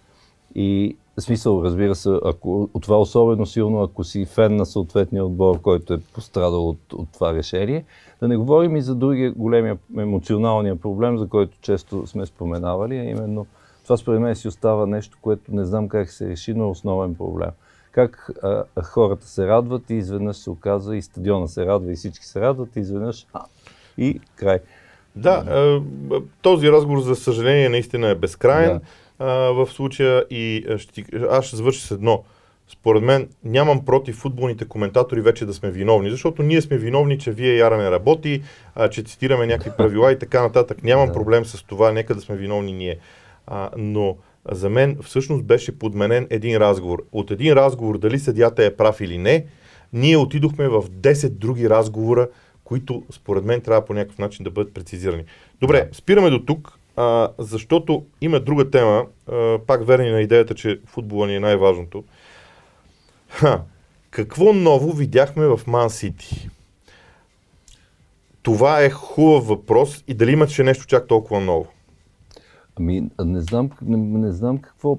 И 0.55 0.97
в 1.17 1.23
смисъл, 1.23 1.62
разбира 1.64 1.95
се, 1.95 2.19
ако, 2.25 2.71
от 2.75 2.83
това 2.83 3.00
особено 3.00 3.47
силно, 3.47 3.83
ако 3.83 4.05
си 4.05 4.25
фен 4.25 4.57
на 4.57 4.67
съответния 4.67 5.25
отбор, 5.25 5.61
който 5.61 5.95
е 5.95 5.99
пострадал 5.99 6.69
от, 6.69 6.93
от 6.93 7.09
това 7.12 7.35
решение. 7.35 7.85
Да 8.21 8.29
не 8.29 8.37
говорим 8.37 8.76
и 8.76 8.83
за 8.83 8.95
другия 8.95 9.33
големия 9.33 9.79
емоционалния 9.99 10.76
проблем, 10.76 11.19
за 11.19 11.29
който 11.29 11.59
често 11.61 12.07
сме 12.07 12.26
споменавали, 12.26 12.99
а 12.99 13.05
именно 13.05 13.47
това 13.90 13.99
според 13.99 14.20
мен 14.20 14.37
си 14.37 14.49
остава 14.49 14.87
нещо, 14.87 15.18
което 15.23 15.54
не 15.54 15.64
знам 15.64 15.88
как 15.88 16.11
се 16.11 16.28
реши, 16.28 16.54
но 16.54 16.64
е 16.64 16.66
основен 16.66 17.14
проблем. 17.14 17.50
Как 17.92 18.30
а, 18.42 18.64
хората 18.82 19.26
се 19.26 19.47
радват 19.47 19.90
и 19.90 19.94
изведнъж 19.94 20.37
се 20.37 20.50
оказва 20.50 20.97
и 20.97 21.02
стадиона 21.02 21.49
се 21.49 21.66
радва 21.66 21.92
и 21.92 21.97
всички 21.97 22.25
се 22.25 22.40
радват 22.40 22.76
и 22.76 22.80
изведнъж 22.80 23.26
а, 23.32 23.44
и 23.99 24.20
край. 24.37 24.59
Да, 25.16 25.80
този 26.42 26.73
разговор 26.73 27.00
за 27.00 27.16
съжаление 27.16 27.68
наистина 27.68 28.09
е 28.09 28.14
безкрайен 28.14 28.80
да. 29.18 29.26
в 29.52 29.66
случая 29.66 30.25
и 30.30 30.66
ще, 30.78 31.04
аз 31.30 31.44
ще 31.44 31.56
завърша 31.56 31.87
с 31.87 31.90
едно. 31.90 32.25
според 32.68 33.02
мен 33.02 33.28
нямам 33.44 33.85
против 33.85 34.16
футболните 34.16 34.64
коментатори 34.64 35.20
вече 35.20 35.47
да 35.47 35.54
сме 35.54 35.70
виновни, 35.70 36.11
защото 36.11 36.42
ние 36.42 36.61
сме 36.61 36.78
виновни, 36.78 37.18
че 37.18 37.32
вие 37.32 37.56
яра 37.56 37.76
не 37.76 37.90
работи, 37.90 38.42
че 38.90 39.02
цитираме 39.02 39.47
някакви 39.47 39.70
правила 39.76 40.12
и 40.12 40.18
така 40.18 40.42
нататък. 40.42 40.82
Нямам 40.82 41.06
да. 41.06 41.12
проблем 41.12 41.44
с 41.44 41.62
това, 41.62 41.92
нека 41.92 42.14
да 42.14 42.20
сме 42.20 42.37
виновни 42.37 42.73
ние. 42.73 42.99
А, 43.50 43.71
но 43.76 44.16
за 44.50 44.71
мен 44.71 44.99
всъщност 45.02 45.45
беше 45.45 45.78
подменен 45.78 46.26
един 46.30 46.57
разговор. 46.57 47.04
От 47.12 47.30
един 47.30 47.52
разговор 47.52 47.99
дали 47.99 48.19
съдята 48.19 48.64
е 48.64 48.76
прав 48.76 49.00
или 49.00 49.19
не, 49.19 49.45
ние 49.92 50.16
отидохме 50.16 50.69
в 50.69 50.83
10 50.83 51.28
други 51.28 51.71
разговора, 51.71 52.28
които 52.64 53.02
според 53.11 53.45
мен 53.45 53.61
трябва 53.61 53.87
по 53.87 53.95
някакъв 53.95 54.19
начин 54.19 54.45
да 54.45 54.50
бъдат 54.50 54.75
прецизирани. 54.75 55.25
Добре, 55.61 55.88
спираме 55.92 56.30
до 56.30 56.45
тук, 56.45 56.78
а, 56.97 57.28
защото 57.38 58.04
има 58.21 58.40
друга 58.40 58.71
тема, 58.71 59.07
а, 59.26 59.59
пак 59.66 59.87
верни 59.87 60.11
на 60.11 60.21
идеята, 60.21 60.54
че 60.54 60.80
футбола 60.87 61.26
ни 61.26 61.37
е 61.37 61.40
най-важното. 61.40 62.04
Ха, 63.28 63.62
какво 64.11 64.52
ново 64.52 64.92
видяхме 64.92 65.47
в 65.47 65.61
Ман 65.66 65.90
Сити? 65.90 66.49
Това 68.42 68.83
е 68.83 68.90
хубав 68.90 69.47
въпрос 69.47 70.04
и 70.09 70.14
дали 70.14 70.33
имаше 70.33 70.62
нещо 70.62 70.87
чак 70.87 71.07
толкова 71.07 71.40
ново? 71.40 71.66
Ами, 72.80 73.10
не 73.25 73.40
знам, 73.40 73.70
не, 73.82 73.96
не 73.96 74.32
знам 74.32 74.58
какво 74.58 74.99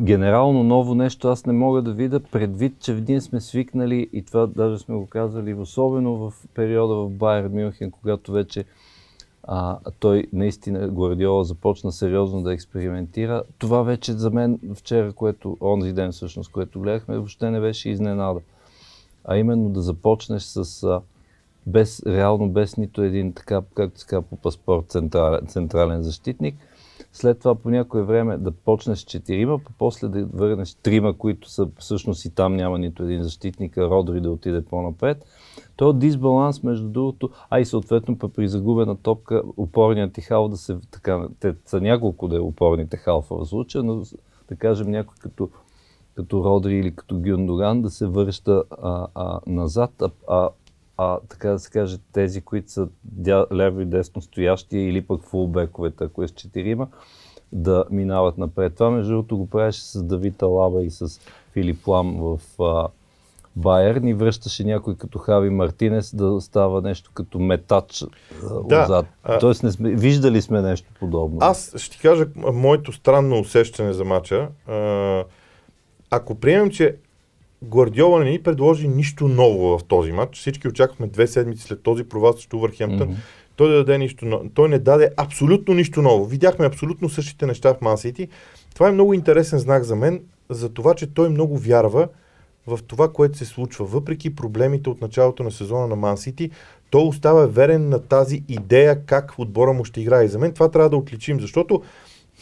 генерално 0.00 0.64
ново 0.64 0.94
нещо 0.94 1.28
аз 1.28 1.46
не 1.46 1.52
мога 1.52 1.82
да 1.82 1.92
видя, 1.92 2.20
предвид, 2.20 2.74
че 2.80 3.04
ние 3.08 3.20
сме 3.20 3.40
свикнали 3.40 4.08
и 4.12 4.22
това 4.22 4.46
даже 4.46 4.78
сме 4.78 4.94
го 4.94 5.06
казали, 5.06 5.54
особено 5.54 6.16
в 6.16 6.34
периода 6.54 6.94
в 6.94 7.10
Байер 7.10 7.48
Мюнхен, 7.48 7.90
когато 7.90 8.32
вече 8.32 8.64
а, 9.44 9.78
той 10.00 10.26
наистина 10.32 10.88
Гвардиола 10.88 11.44
започна 11.44 11.92
сериозно 11.92 12.42
да 12.42 12.52
експериментира. 12.52 13.42
Това 13.58 13.82
вече 13.82 14.12
за 14.12 14.30
мен 14.30 14.60
вчера, 14.74 15.12
което, 15.12 15.56
онзи 15.60 15.92
ден 15.92 16.12
всъщност, 16.12 16.52
което 16.52 16.80
гледахме, 16.80 17.16
въобще 17.16 17.50
не 17.50 17.60
беше 17.60 17.90
изненада. 17.90 18.40
А 19.24 19.36
именно 19.36 19.68
да 19.68 19.80
започнеш 19.80 20.42
с 20.42 20.82
а, 20.82 21.00
без, 21.66 22.02
реално 22.06 22.48
без 22.48 22.76
нито 22.76 23.02
един, 23.02 23.32
така, 23.32 23.62
както 23.74 24.00
се 24.00 24.06
казва 24.06 24.22
по 24.22 24.36
паспорт, 24.36 24.88
централен, 24.88 25.46
централен 25.46 26.02
защитник– 26.02 26.54
след 27.12 27.38
това 27.38 27.54
по 27.54 27.70
някое 27.70 28.02
време 28.02 28.36
да 28.36 28.50
почнеш 28.50 28.98
четирима, 28.98 29.60
после 29.78 30.08
да 30.08 30.24
върнеш 30.24 30.74
трима, 30.74 31.18
които 31.18 31.50
са 31.50 31.68
всъщност 31.78 32.24
и 32.24 32.30
там 32.30 32.56
няма 32.56 32.78
нито 32.78 33.02
един 33.02 33.22
защитник, 33.22 33.76
а 33.76 33.90
Родри 33.90 34.20
да 34.20 34.30
отиде 34.30 34.64
по-напред. 34.64 35.24
То 35.76 35.90
е 35.90 35.94
дисбаланс 35.94 36.62
между 36.62 36.88
другото, 36.88 37.30
а 37.50 37.60
и 37.60 37.64
съответно 37.64 38.18
при 38.18 38.48
загубена 38.48 38.96
топка 38.96 39.42
опорният 39.56 40.12
ти 40.12 40.20
хал 40.20 40.48
да 40.48 40.56
се, 40.56 40.76
така, 40.90 41.28
те 41.40 41.54
са 41.64 41.80
няколко 41.80 42.28
да 42.28 42.36
е 42.36 42.40
опорните 42.40 42.96
халфа 42.96 43.36
в 43.36 43.46
случая, 43.46 43.84
но 43.84 44.02
да 44.48 44.56
кажем 44.56 44.90
някой 44.90 45.14
като 45.20 45.48
като 46.14 46.44
Родри 46.44 46.76
или 46.76 46.94
като 46.94 47.20
Гюндоган 47.20 47.82
да 47.82 47.90
се 47.90 48.06
връща 48.06 48.64
а, 48.82 49.06
а, 49.14 49.40
назад, 49.46 50.02
а, 50.02 50.10
а 50.28 50.48
а, 51.02 51.18
така 51.28 51.50
да 51.50 51.58
се 51.58 51.70
каже, 51.70 51.98
тези, 52.12 52.40
които 52.40 52.70
са 52.70 52.88
дя, 53.04 53.46
ляво 53.52 53.80
и 53.80 53.84
десно 53.84 54.22
стоящи 54.22 54.78
или 54.78 55.02
пък 55.02 55.22
фулбековете, 55.24 56.04
ако 56.04 56.22
е 56.22 56.28
с 56.28 56.30
четирима, 56.30 56.88
да 57.52 57.84
минават 57.90 58.38
напред. 58.38 58.74
Това, 58.74 58.90
между 58.90 59.12
другото, 59.12 59.36
го 59.36 59.46
правеше 59.46 59.82
с 59.82 60.02
Давита 60.02 60.46
Лаба 60.46 60.82
и 60.82 60.90
с 60.90 61.20
Филип 61.52 61.88
Лам 61.88 62.16
в 62.20 62.62
а, 62.62 62.88
Байер. 63.56 63.96
Ни 63.96 64.14
връщаше 64.14 64.64
някой 64.64 64.96
като 64.96 65.18
Хави 65.18 65.50
Мартинес 65.50 66.14
да 66.14 66.40
става 66.40 66.82
нещо 66.82 67.10
като 67.14 67.38
метач 67.38 68.04
да, 68.42 68.82
отзад. 68.82 69.06
Тоест, 69.40 69.62
не 69.62 69.70
сме, 69.70 69.90
виждали 69.90 70.42
сме 70.42 70.62
нещо 70.62 70.90
подобно. 71.00 71.38
Аз 71.40 71.74
ще 71.76 71.96
ти 71.96 72.02
кажа 72.02 72.26
моето 72.36 72.92
странно 72.92 73.40
усещане 73.40 73.92
за 73.92 74.04
мача. 74.04 74.48
Ако 76.10 76.34
приемем, 76.34 76.70
че 76.70 76.96
Гвардиола 77.64 78.24
не 78.24 78.30
ни 78.30 78.42
предложи 78.42 78.88
нищо 78.88 79.28
ново 79.28 79.78
в 79.78 79.84
този 79.84 80.12
матч. 80.12 80.38
Всички 80.38 80.68
очаквахме 80.68 81.06
две 81.06 81.26
седмици 81.26 81.62
след 81.62 81.82
този 81.82 82.04
провал 82.04 82.32
срещу 82.32 82.58
Върхемптън. 82.58 83.08
Mm-hmm. 83.08 83.16
Той 83.56 83.68
да 83.68 83.76
даде 83.76 83.98
нищо. 83.98 84.50
Той 84.54 84.68
не 84.68 84.78
даде 84.78 85.10
абсолютно 85.16 85.74
нищо 85.74 86.02
ново. 86.02 86.24
Видяхме 86.24 86.66
абсолютно 86.66 87.08
същите 87.08 87.46
неща 87.46 87.74
в 87.74 87.80
Мансити. 87.80 88.28
Това 88.74 88.88
е 88.88 88.92
много 88.92 89.14
интересен 89.14 89.58
знак 89.58 89.84
за 89.84 89.96
мен, 89.96 90.20
за 90.48 90.68
това, 90.68 90.94
че 90.94 91.14
той 91.14 91.28
много 91.28 91.58
вярва 91.58 92.08
в 92.66 92.78
това, 92.86 93.12
което 93.12 93.38
се 93.38 93.44
случва. 93.44 93.84
Въпреки 93.84 94.34
проблемите 94.34 94.90
от 94.90 95.00
началото 95.00 95.42
на 95.42 95.50
сезона 95.50 95.86
на 95.86 95.96
Мансити, 95.96 96.50
той 96.90 97.02
остава 97.02 97.46
верен 97.46 97.88
на 97.88 97.98
тази 97.98 98.42
идея 98.48 99.04
как 99.06 99.34
отбора 99.38 99.72
му 99.72 99.84
ще 99.84 100.00
играе. 100.00 100.24
И 100.24 100.28
за 100.28 100.38
мен 100.38 100.52
това 100.52 100.70
трябва 100.70 100.90
да 100.90 100.96
отличим, 100.96 101.40
защото 101.40 101.82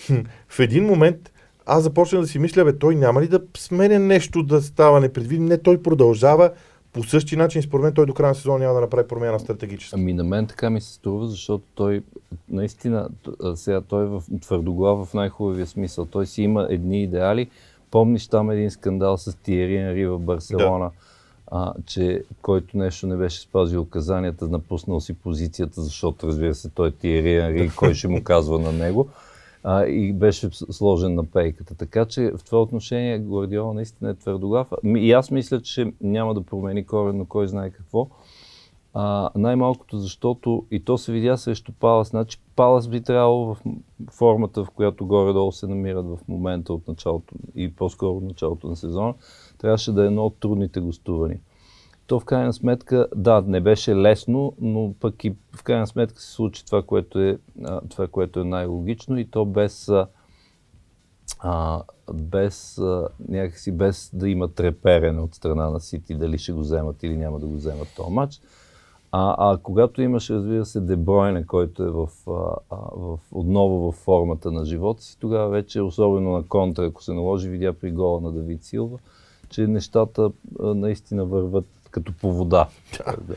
хм, 0.07 0.19
в 0.49 0.61
един 0.61 0.85
момент 0.85 1.33
аз 1.69 1.83
започнах 1.83 2.21
да 2.21 2.29
си 2.29 2.39
мисля, 2.39 2.65
бе, 2.65 2.79
той 2.79 2.95
няма 2.95 3.23
ли 3.23 3.29
да 3.29 3.41
сменя 3.57 3.99
нещо 3.99 4.43
да 4.43 4.63
става 4.63 5.01
непредвидимо? 5.01 5.49
Не, 5.49 5.59
той 5.59 5.83
продължава 5.83 6.51
по 6.93 7.05
същия 7.05 7.39
начин, 7.39 7.63
според 7.63 7.85
мен 7.85 7.95
той 7.95 8.07
до 8.07 8.15
края 8.15 8.29
на 8.29 8.35
сезона 8.35 8.59
няма 8.59 8.75
да 8.75 8.81
направи 8.81 9.09
промяна 9.09 9.41
стратегически. 9.41 9.95
Ами 9.95 10.13
на 10.13 10.25
мен 10.25 10.47
така 10.47 10.71
ми 10.71 10.81
се 10.81 10.93
струва, 10.93 11.27
защото 11.27 11.65
той 11.75 12.03
наистина, 12.49 13.09
сега 13.55 13.81
той 13.81 14.05
е 14.05 14.07
в 14.07 14.23
твърдоглав 14.41 15.07
в 15.07 15.15
най-хубавия 15.15 15.67
смисъл. 15.67 16.05
Той 16.05 16.27
си 16.27 16.43
има 16.43 16.67
едни 16.71 17.03
идеали. 17.03 17.51
Помниш 17.91 18.29
там 18.29 18.51
един 18.51 18.71
скандал 18.71 19.17
с 19.17 19.37
Тиери 19.37 19.77
Енри 19.77 20.07
в 20.07 20.19
Барселона, 20.19 20.85
да. 20.85 20.91
а, 21.53 21.73
че 21.87 22.23
който 22.43 22.79
нещо 22.79 23.07
не 23.07 23.17
беше 23.17 23.41
спазил 23.41 23.83
указанията, 23.83 24.49
напуснал 24.49 25.01
си 25.01 25.15
позицията, 25.15 25.83
защото 25.83 26.27
разбира 26.27 26.55
се 26.55 26.69
той 26.69 26.89
е 26.89 26.93
Тиери 26.93 27.37
Енри, 27.37 27.71
кой 27.77 27.95
ще 27.95 28.09
му 28.09 28.25
казва 28.25 28.59
на 28.59 28.73
него 28.73 29.09
а, 29.65 29.85
и 29.85 30.13
беше 30.13 30.49
сложен 30.53 31.15
на 31.15 31.25
пейката. 31.25 31.75
Така 31.75 32.05
че 32.05 32.33
в 32.37 32.45
това 32.45 32.63
отношение 32.63 33.19
Гвардиола 33.19 33.75
наистина 33.75 34.11
е 34.11 34.15
твърдоглав. 34.15 34.69
И 34.85 35.13
аз 35.13 35.31
мисля, 35.31 35.61
че 35.61 35.93
няма 36.01 36.35
да 36.35 36.43
промени 36.43 36.87
коренно 36.87 37.27
кой 37.27 37.49
знае 37.49 37.71
какво. 37.71 38.09
А, 38.95 39.31
най-малкото 39.35 39.99
защото 39.99 40.67
и 40.71 40.85
то 40.85 40.99
се 40.99 41.13
видя 41.13 41.37
срещу 41.37 41.73
Палас. 41.81 42.09
Значи 42.09 42.41
Палас 42.57 42.89
би 42.89 43.01
трябвало 43.01 43.55
в 43.55 43.59
формата, 44.11 44.65
в 44.65 44.71
която 44.71 45.07
горе-долу 45.07 45.53
се 45.53 45.67
намират 45.67 46.07
в 46.07 46.19
момента 46.29 46.73
от 46.73 46.89
началото 46.89 47.35
и 47.55 47.75
по-скоро 47.75 48.17
от 48.17 48.25
началото 48.25 48.69
на 48.69 48.77
сезона, 48.77 49.15
трябваше 49.59 49.93
да 49.93 50.03
е 50.03 50.07
едно 50.07 50.27
от 50.27 50.37
трудните 50.41 50.81
гостувания 50.81 51.39
то 52.09 52.21
в 52.21 52.25
крайна 52.25 52.53
сметка, 52.53 53.07
да, 53.17 53.45
не 53.47 53.61
беше 53.61 53.97
лесно, 53.97 54.53
но 54.61 54.95
пък 55.01 55.25
и 55.25 55.35
в 55.57 55.63
крайна 55.63 55.87
сметка 55.87 56.21
се 56.21 56.33
случи 56.33 56.67
това, 56.67 56.83
което 56.83 57.21
е, 57.21 57.39
това, 57.89 58.07
което 58.07 58.41
е 58.41 58.45
най-логично 58.45 59.19
и 59.19 59.31
то 59.31 59.45
без, 59.45 59.91
а, 61.39 61.83
без 62.13 62.79
а, 62.79 63.09
някакси 63.29 63.73
без 63.73 64.11
да 64.13 64.29
има 64.29 64.49
треперене 64.49 65.21
от 65.21 65.35
страна 65.35 65.71
на 65.71 65.81
Сити, 65.81 66.15
дали 66.15 66.39
ще 66.39 66.53
го 66.53 66.61
вземат 66.61 67.03
или 67.03 67.17
няма 67.17 67.39
да 67.39 67.47
го 67.47 67.55
вземат 67.55 67.89
този 67.97 68.13
матч. 68.13 68.41
А, 69.13 69.53
а 69.53 69.59
когато 69.63 70.03
имаш, 70.03 70.31
разбира 70.31 70.65
се, 70.65 70.81
Дебройне, 70.81 71.47
който 71.47 71.83
е 71.83 71.91
в, 71.91 72.09
а, 72.27 72.77
в, 72.97 73.19
отново 73.33 73.93
в 73.93 73.95
формата 73.95 74.53
на 74.53 74.65
живота 74.65 75.03
си, 75.03 75.19
тогава 75.19 75.49
вече, 75.49 75.81
особено 75.81 76.33
на 76.33 76.43
контра, 76.43 76.87
ако 76.87 77.03
се 77.03 77.13
наложи, 77.13 77.49
видя 77.49 77.73
при 77.73 77.91
гола 77.91 78.21
на 78.21 78.33
Давид 78.33 78.65
Силва, 78.65 78.99
че 79.49 79.67
нещата 79.67 80.31
а, 80.61 80.75
наистина 80.75 81.25
върват 81.25 81.67
като 81.91 82.13
по 82.13 82.33
вода. 82.33 82.69
Да. 83.21 83.35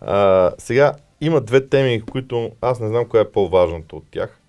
А, 0.00 0.52
сега 0.58 0.92
има 1.20 1.40
две 1.40 1.68
теми, 1.68 2.00
които 2.00 2.50
аз 2.60 2.80
не 2.80 2.88
знам 2.88 3.04
коя 3.04 3.22
е 3.22 3.30
по-важната 3.30 3.96
от 3.96 4.04
тях. 4.10 4.40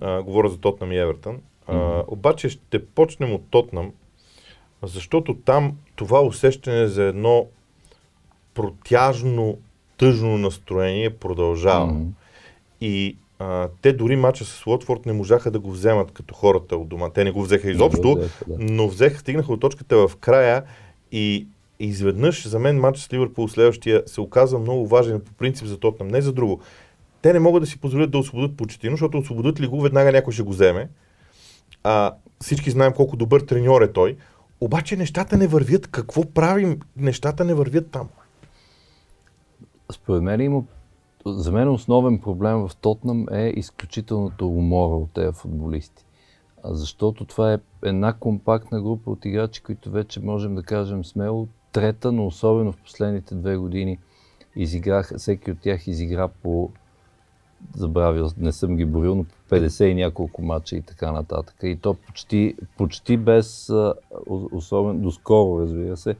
А, 0.00 0.22
говоря 0.22 0.48
за 0.48 0.58
Тотнам 0.58 0.92
и 0.92 0.98
Евертън. 0.98 1.38
А, 1.66 1.74
mm-hmm. 1.74 2.04
Обаче 2.08 2.48
ще 2.48 2.86
почнем 2.86 3.34
от 3.34 3.42
Тотнам, 3.50 3.92
защото 4.82 5.34
там 5.34 5.76
това 5.96 6.20
усещане 6.20 6.86
за 6.86 7.02
едно 7.02 7.46
протяжно, 8.54 9.58
тъжно 9.96 10.38
настроение 10.38 11.10
продължава. 11.10 11.92
Mm-hmm. 11.92 12.08
И 12.80 13.16
а, 13.38 13.68
те 13.82 13.92
дори 13.92 14.16
мача 14.16 14.44
с 14.44 14.66
Лотфорд 14.66 15.06
не 15.06 15.12
можаха 15.12 15.50
да 15.50 15.60
го 15.60 15.70
вземат 15.70 16.10
като 16.10 16.34
хората 16.34 16.76
от 16.76 16.88
дома. 16.88 17.10
Те 17.10 17.24
не 17.24 17.30
го 17.30 17.42
взеха 17.42 17.70
изобщо, 17.70 18.14
взеха, 18.14 18.44
да. 18.48 18.56
но 18.58 18.88
взеха, 18.88 19.18
стигнаха 19.18 19.52
от 19.52 19.60
точката 19.60 20.08
в 20.08 20.16
края 20.16 20.62
и 21.12 21.46
и 21.80 21.86
изведнъж 21.86 22.48
за 22.48 22.58
мен 22.58 22.80
матч 22.80 22.98
с 22.98 23.12
Ливърпул 23.12 23.48
следващия 23.48 24.02
се 24.06 24.20
оказва 24.20 24.58
много 24.58 24.86
важен 24.86 25.20
по 25.20 25.32
принцип 25.32 25.66
за 25.66 25.78
Тотнам, 25.78 26.08
не 26.08 26.20
за 26.20 26.32
друго. 26.32 26.60
Те 27.22 27.32
не 27.32 27.38
могат 27.38 27.62
да 27.62 27.66
си 27.66 27.80
позволят 27.80 28.10
да 28.10 28.18
освободят 28.18 28.56
Почетино, 28.56 28.92
защото 28.92 29.18
освободят 29.18 29.60
ли 29.60 29.66
го, 29.66 29.80
веднага 29.80 30.12
някой 30.12 30.32
ще 30.32 30.42
го 30.42 30.50
вземе. 30.50 30.88
А, 31.84 32.14
всички 32.40 32.70
знаем 32.70 32.92
колко 32.92 33.16
добър 33.16 33.40
треньор 33.40 33.82
е 33.82 33.92
той. 33.92 34.16
Обаче 34.60 34.96
нещата 34.96 35.36
не 35.36 35.46
вървят. 35.46 35.86
Какво 35.86 36.24
правим? 36.24 36.80
Нещата 36.96 37.44
не 37.44 37.54
вървят 37.54 37.90
там. 37.90 38.08
Според 39.92 40.22
мен 40.22 40.40
има 40.40 40.62
за 41.26 41.52
мен 41.52 41.68
основен 41.68 42.18
проблем 42.18 42.56
в 42.56 42.70
Тотнам 42.80 43.26
е 43.32 43.52
изключителната 43.56 44.44
умора 44.44 44.94
от 44.94 45.10
тези 45.12 45.32
футболисти. 45.32 46.04
Защото 46.64 47.24
това 47.24 47.52
е 47.52 47.58
една 47.84 48.12
компактна 48.12 48.82
група 48.82 49.10
от 49.10 49.24
играчи, 49.24 49.62
които 49.62 49.90
вече 49.90 50.20
можем 50.20 50.54
да 50.54 50.62
кажем 50.62 51.04
смело 51.04 51.48
трета, 51.72 52.12
но 52.12 52.26
особено 52.26 52.72
в 52.72 52.76
последните 52.76 53.34
две 53.34 53.56
години 53.56 53.98
изиграх, 54.56 55.12
всеки 55.16 55.50
от 55.50 55.60
тях 55.60 55.86
изигра 55.86 56.28
по 56.28 56.70
забравил, 57.76 58.30
не 58.38 58.52
съм 58.52 58.76
ги 58.76 58.84
борил, 58.84 59.14
но 59.14 59.24
50 59.50 59.84
и 59.84 59.94
няколко 59.94 60.42
мача 60.42 60.76
и 60.76 60.82
така 60.82 61.12
нататък. 61.12 61.56
И 61.62 61.76
то 61.76 61.94
почти, 61.94 62.54
почти 62.76 63.16
без, 63.16 63.72
особено 64.52 65.00
доскоро, 65.00 65.62
разбира 65.62 65.96
се, 65.96 66.16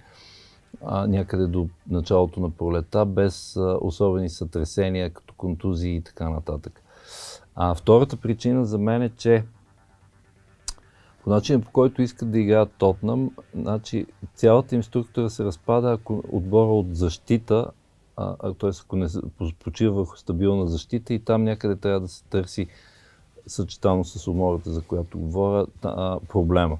а, 0.84 1.06
някъде 1.06 1.46
до 1.46 1.68
началото 1.90 2.40
на 2.40 2.50
пролета, 2.50 3.06
без 3.06 3.56
а, 3.56 3.78
особени 3.80 4.28
сътресения, 4.28 5.10
като 5.10 5.34
контузии 5.34 5.96
и 5.96 6.02
така 6.02 6.28
нататък. 6.28 6.82
А 7.54 7.74
втората 7.74 8.16
причина 8.16 8.64
за 8.64 8.78
мен 8.78 9.02
е, 9.02 9.08
че 9.08 9.44
по 11.24 11.30
начина 11.30 11.60
по 11.60 11.70
който 11.70 12.02
искат 12.02 12.30
да 12.30 12.38
играят 12.38 12.72
Тотнам, 12.78 13.30
значи 13.54 14.06
цялата 14.34 14.74
им 14.74 14.82
структура 14.82 15.30
се 15.30 15.44
разпада, 15.44 15.92
ако 15.92 16.24
отбора 16.32 16.70
от 16.70 16.96
защита, 16.96 17.66
т.е. 18.60 18.70
ако 18.84 18.96
не 18.96 19.08
почива 19.58 19.94
върху 19.94 20.16
стабилна 20.16 20.66
защита 20.66 21.14
и 21.14 21.18
там 21.18 21.44
някъде 21.44 21.76
трябва 21.76 22.00
да 22.00 22.08
се 22.08 22.24
търси 22.24 22.66
съчетано 23.46 24.04
с 24.04 24.28
умората, 24.28 24.70
за 24.70 24.82
която 24.82 25.18
говоря, 25.18 25.66
а, 25.82 26.18
проблема. 26.28 26.78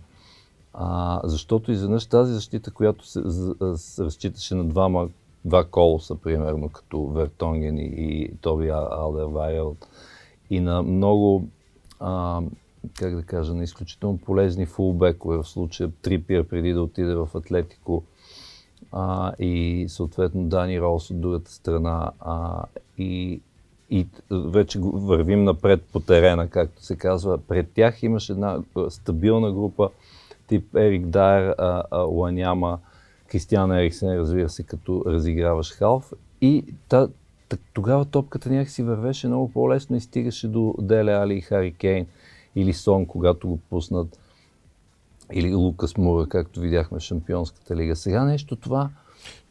А, 0.74 1.20
защото 1.24 1.72
изведнъж 1.72 2.06
тази 2.06 2.32
защита, 2.32 2.70
която 2.70 3.06
се, 3.06 3.22
се 3.76 4.04
разчиташе 4.04 4.54
на 4.54 4.64
двама, 4.64 5.08
два 5.44 5.64
колоса, 5.64 6.14
примерно, 6.14 6.68
като 6.68 7.06
Вертонген 7.06 7.78
и, 7.78 7.90
и 7.96 8.32
Тоби 8.40 8.68
Алдервайел, 8.68 9.76
и 10.50 10.60
на 10.60 10.82
много, 10.82 11.48
а, 12.00 12.40
как 12.98 13.16
да 13.16 13.22
кажа, 13.22 13.54
на 13.54 13.62
изключително 13.62 14.18
полезни 14.18 14.66
фулбекове, 14.66 15.36
в 15.36 15.44
случая 15.44 15.90
Трипиер 16.02 16.44
преди 16.44 16.72
да 16.72 16.82
отиде 16.82 17.14
в 17.14 17.28
Атлетико, 17.34 18.02
а, 18.92 19.32
и 19.38 19.86
съответно 19.88 20.44
Дани 20.44 20.80
Ролс 20.80 21.10
от 21.10 21.20
другата 21.20 21.50
страна. 21.50 22.10
А, 22.20 22.64
и, 22.98 23.40
и 23.90 24.06
вече 24.30 24.78
вървим 24.82 25.44
напред 25.44 25.82
по 25.92 26.00
терена, 26.00 26.48
както 26.48 26.84
се 26.84 26.96
казва. 26.96 27.38
Пред 27.38 27.72
тях 27.72 28.02
имаше 28.02 28.32
една 28.32 28.58
стабилна 28.88 29.52
група, 29.52 29.90
тип 30.46 30.74
Ерик 30.74 31.06
Дайер, 31.06 31.54
а, 31.58 31.82
а, 31.90 31.98
Ланяма, 31.98 32.78
Кристиан 33.28 33.72
Ериксен, 33.72 34.18
разбира 34.18 34.48
се, 34.48 34.62
като 34.62 35.04
разиграваш 35.06 35.72
халф. 35.72 36.12
И 36.40 36.64
та, 36.88 37.08
тогава 37.72 38.04
топката 38.04 38.50
някакси 38.50 38.82
вървеше 38.82 39.26
много 39.26 39.52
по-лесно 39.52 39.96
и 39.96 40.00
стигаше 40.00 40.48
до 40.48 40.74
Деле 40.78 41.12
Али 41.12 41.34
и 41.34 41.40
Хари 41.40 41.72
Кейн 41.72 42.06
или 42.56 42.72
Сон, 42.72 43.06
когато 43.06 43.48
го 43.48 43.56
пуснат. 43.56 44.18
Или 45.32 45.54
Лукас 45.54 45.96
Мура, 45.96 46.26
както 46.28 46.60
видяхме 46.60 46.98
в 46.98 47.02
Шампионската 47.02 47.76
лига. 47.76 47.96
Сега 47.96 48.24
нещо 48.24 48.56
това... 48.56 48.90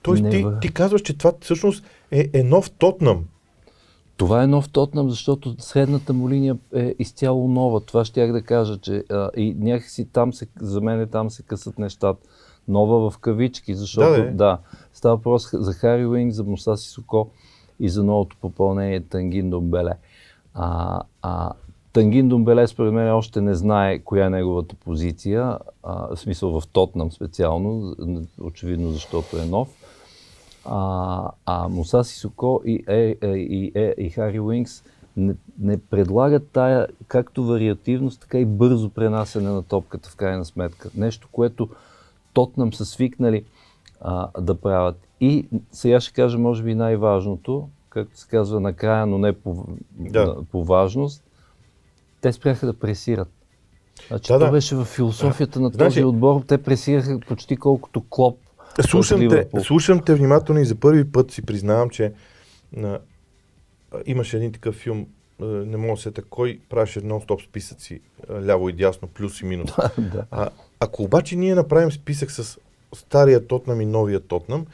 Тоест 0.02 0.24
не... 0.24 0.30
ти, 0.30 0.46
ти 0.62 0.74
казваш, 0.74 1.02
че 1.02 1.18
това 1.18 1.34
всъщност 1.42 1.86
е, 2.12 2.30
е 2.34 2.44
нов 2.44 2.72
Тотнам. 2.72 3.26
Това 4.18 4.44
е 4.44 4.48
нов 4.48 4.70
Тотнам, 4.70 5.10
защото 5.10 5.56
средната 5.60 6.14
му 6.14 6.30
линия 6.30 6.58
е 6.76 6.96
изцяло 7.00 7.48
нова. 7.48 7.80
Това 7.80 8.06
ще 8.06 8.28
да 8.28 8.42
кажа, 8.42 8.78
че 8.78 9.04
а, 9.10 9.30
и 9.38 9.54
някакси 9.54 10.06
там 10.06 10.34
се, 10.34 10.48
за 10.60 10.82
мен 10.82 11.08
там 11.08 11.30
се 11.30 11.44
късат 11.44 11.80
нещата. 11.80 12.28
Нова 12.68 13.12
в 13.12 13.18
кавички, 13.18 13.76
защото 13.76 14.24
да, 14.24 14.32
да 14.32 14.58
става 14.94 15.16
въпрос 15.16 15.50
за 15.54 15.74
Хари 15.74 16.06
Уинг, 16.06 16.34
за 16.34 16.44
Муса 16.44 16.78
Соко 16.78 17.30
и 17.80 17.90
за 17.90 18.04
новото 18.04 18.38
попълнение 18.42 19.02
Тангин 19.02 19.50
Домбеле. 19.50 19.94
А, 20.54 21.02
а, 21.22 21.52
Тангин 21.94 22.30
Домбеле 22.30 22.68
според 22.68 22.94
мен 22.94 23.14
още 23.14 23.42
не 23.42 23.56
знае 23.56 24.00
коя 24.00 24.26
е 24.26 24.30
неговата 24.30 24.76
позиция, 24.76 25.58
а, 25.84 26.16
в 26.16 26.20
смисъл 26.20 26.60
в 26.62 26.68
Тотнам 26.68 27.12
специално, 27.12 27.96
очевидно 28.42 28.90
защото 28.90 29.38
е 29.38 29.46
нов. 29.46 29.70
А, 30.66 31.32
а 31.46 31.68
Муса 31.68 32.04
Сисоко 32.04 32.62
и, 32.66 32.84
е, 32.88 33.16
е, 33.22 33.28
и, 33.28 33.72
е, 33.76 33.96
и 33.98 34.10
Хари 34.10 34.40
Уинкс 34.40 34.84
не, 35.18 35.36
не 35.60 35.78
предлагат 35.78 36.50
тая 36.52 36.88
както 37.08 37.44
вариативност, 37.44 38.22
така 38.22 38.40
и 38.40 38.46
бързо 38.46 38.90
пренасене 38.90 39.50
на 39.50 39.64
топката 39.64 40.10
в 40.10 40.16
крайна 40.16 40.46
сметка. 40.46 40.90
Нещо, 40.96 41.28
което 41.32 41.70
Тотнам 42.34 42.74
са 42.74 42.86
свикнали 42.86 43.44
а, 44.02 44.42
да 44.42 44.56
правят. 44.56 44.96
И 45.22 45.46
сега 45.72 46.00
ще 46.00 46.14
кажа, 46.14 46.38
може 46.38 46.64
би, 46.64 46.76
най-важното, 46.76 47.70
както 47.90 48.20
се 48.20 48.28
казва 48.28 48.60
накрая, 48.60 49.06
но 49.06 49.18
не 49.18 49.34
по, 49.34 49.66
да. 50.00 50.36
по 50.52 50.64
важност, 50.64 51.24
те 52.22 52.34
спряха 52.34 52.66
да 52.66 52.74
пресират. 52.74 53.28
Значи, 54.08 54.28
да, 54.28 54.38
това 54.38 54.46
да. 54.46 54.52
беше 54.52 54.76
в 54.76 54.86
философията 54.86 55.60
на 55.60 55.72
този 55.72 55.78
значи, 55.78 56.04
отбор. 56.04 56.42
Те 56.48 56.58
пресираха 56.58 57.20
почти 57.28 57.58
колкото 57.58 58.04
Клоп. 58.10 58.40
Слушам 58.82 59.30
те, 59.30 59.48
слушам 59.64 60.02
те 60.06 60.16
внимателно 60.16 60.62
и 60.62 60.66
за 60.66 60.76
първи 60.76 61.12
път 61.12 61.32
си 61.32 61.42
признавам, 61.42 61.90
че 61.90 62.14
на, 62.74 63.00
имаше 64.06 64.38
един 64.38 64.52
такъв 64.52 64.76
филм, 64.76 65.08
не 65.40 65.78
мога 65.78 65.94
да 65.94 66.02
сета 66.02 66.22
кой 66.22 66.60
правеше 66.70 67.02
нон-стоп 67.02 67.46
списъци, 67.46 68.00
ляво 68.46 68.70
и 68.70 68.74
дясно, 68.74 69.08
плюс 69.08 69.42
и 69.42 69.46
минус. 69.46 69.72
да. 69.98 70.26
а, 70.32 70.50
ако 70.80 71.04
обаче 71.04 71.36
ние 71.36 71.56
направим 71.56 71.92
списък 71.92 72.32
с 72.32 72.58
стария 72.96 73.48
Тотнам 73.48 73.82
и 73.82 73.86
новия 73.86 74.20
Тотнам 74.20 74.66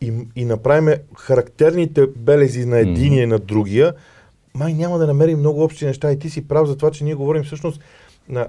и, 0.00 0.12
и 0.36 0.44
направим 0.44 0.94
характерните 1.16 2.06
белези 2.06 2.64
на 2.64 2.78
единия 2.78 3.22
и 3.22 3.26
на 3.26 3.38
другия, 3.38 3.94
май 4.58 4.74
няма 4.74 4.98
да 4.98 5.06
намерим 5.06 5.38
много 5.38 5.62
общи 5.64 5.86
неща 5.86 6.12
и 6.12 6.18
ти 6.18 6.30
си 6.30 6.48
прав 6.48 6.66
за 6.68 6.76
това, 6.76 6.90
че 6.90 7.04
ние 7.04 7.14
говорим 7.14 7.42
всъщност 7.42 7.80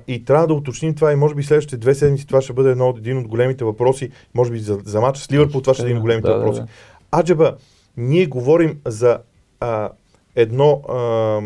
и 0.07 0.25
трябва 0.25 0.47
да 0.47 0.53
уточним 0.53 0.95
това 0.95 1.13
и 1.13 1.15
може 1.15 1.35
би 1.35 1.43
следващите 1.43 1.77
две 1.77 1.95
седмици 1.95 2.27
това 2.27 2.41
ще 2.41 2.53
бъде 2.53 2.71
едно 2.71 2.95
един 2.97 3.17
от 3.17 3.27
големите 3.27 3.65
въпроси, 3.65 4.11
може 4.33 4.51
би 4.51 4.59
за, 4.59 4.79
за 4.85 5.01
матча 5.01 5.21
с 5.21 5.31
Ливърпул 5.31 5.61
това 5.61 5.73
ще 5.73 5.83
е 5.83 5.85
един 5.85 5.97
от 5.97 6.01
големите 6.01 6.27
да, 6.27 6.37
въпроси. 6.37 6.59
Да, 6.59 6.65
да. 6.65 7.19
Аджаба, 7.19 7.55
ние 7.97 8.25
говорим 8.25 8.79
за 8.85 9.19
а, 9.59 9.89
едно, 10.35 10.81
а, 10.89 11.41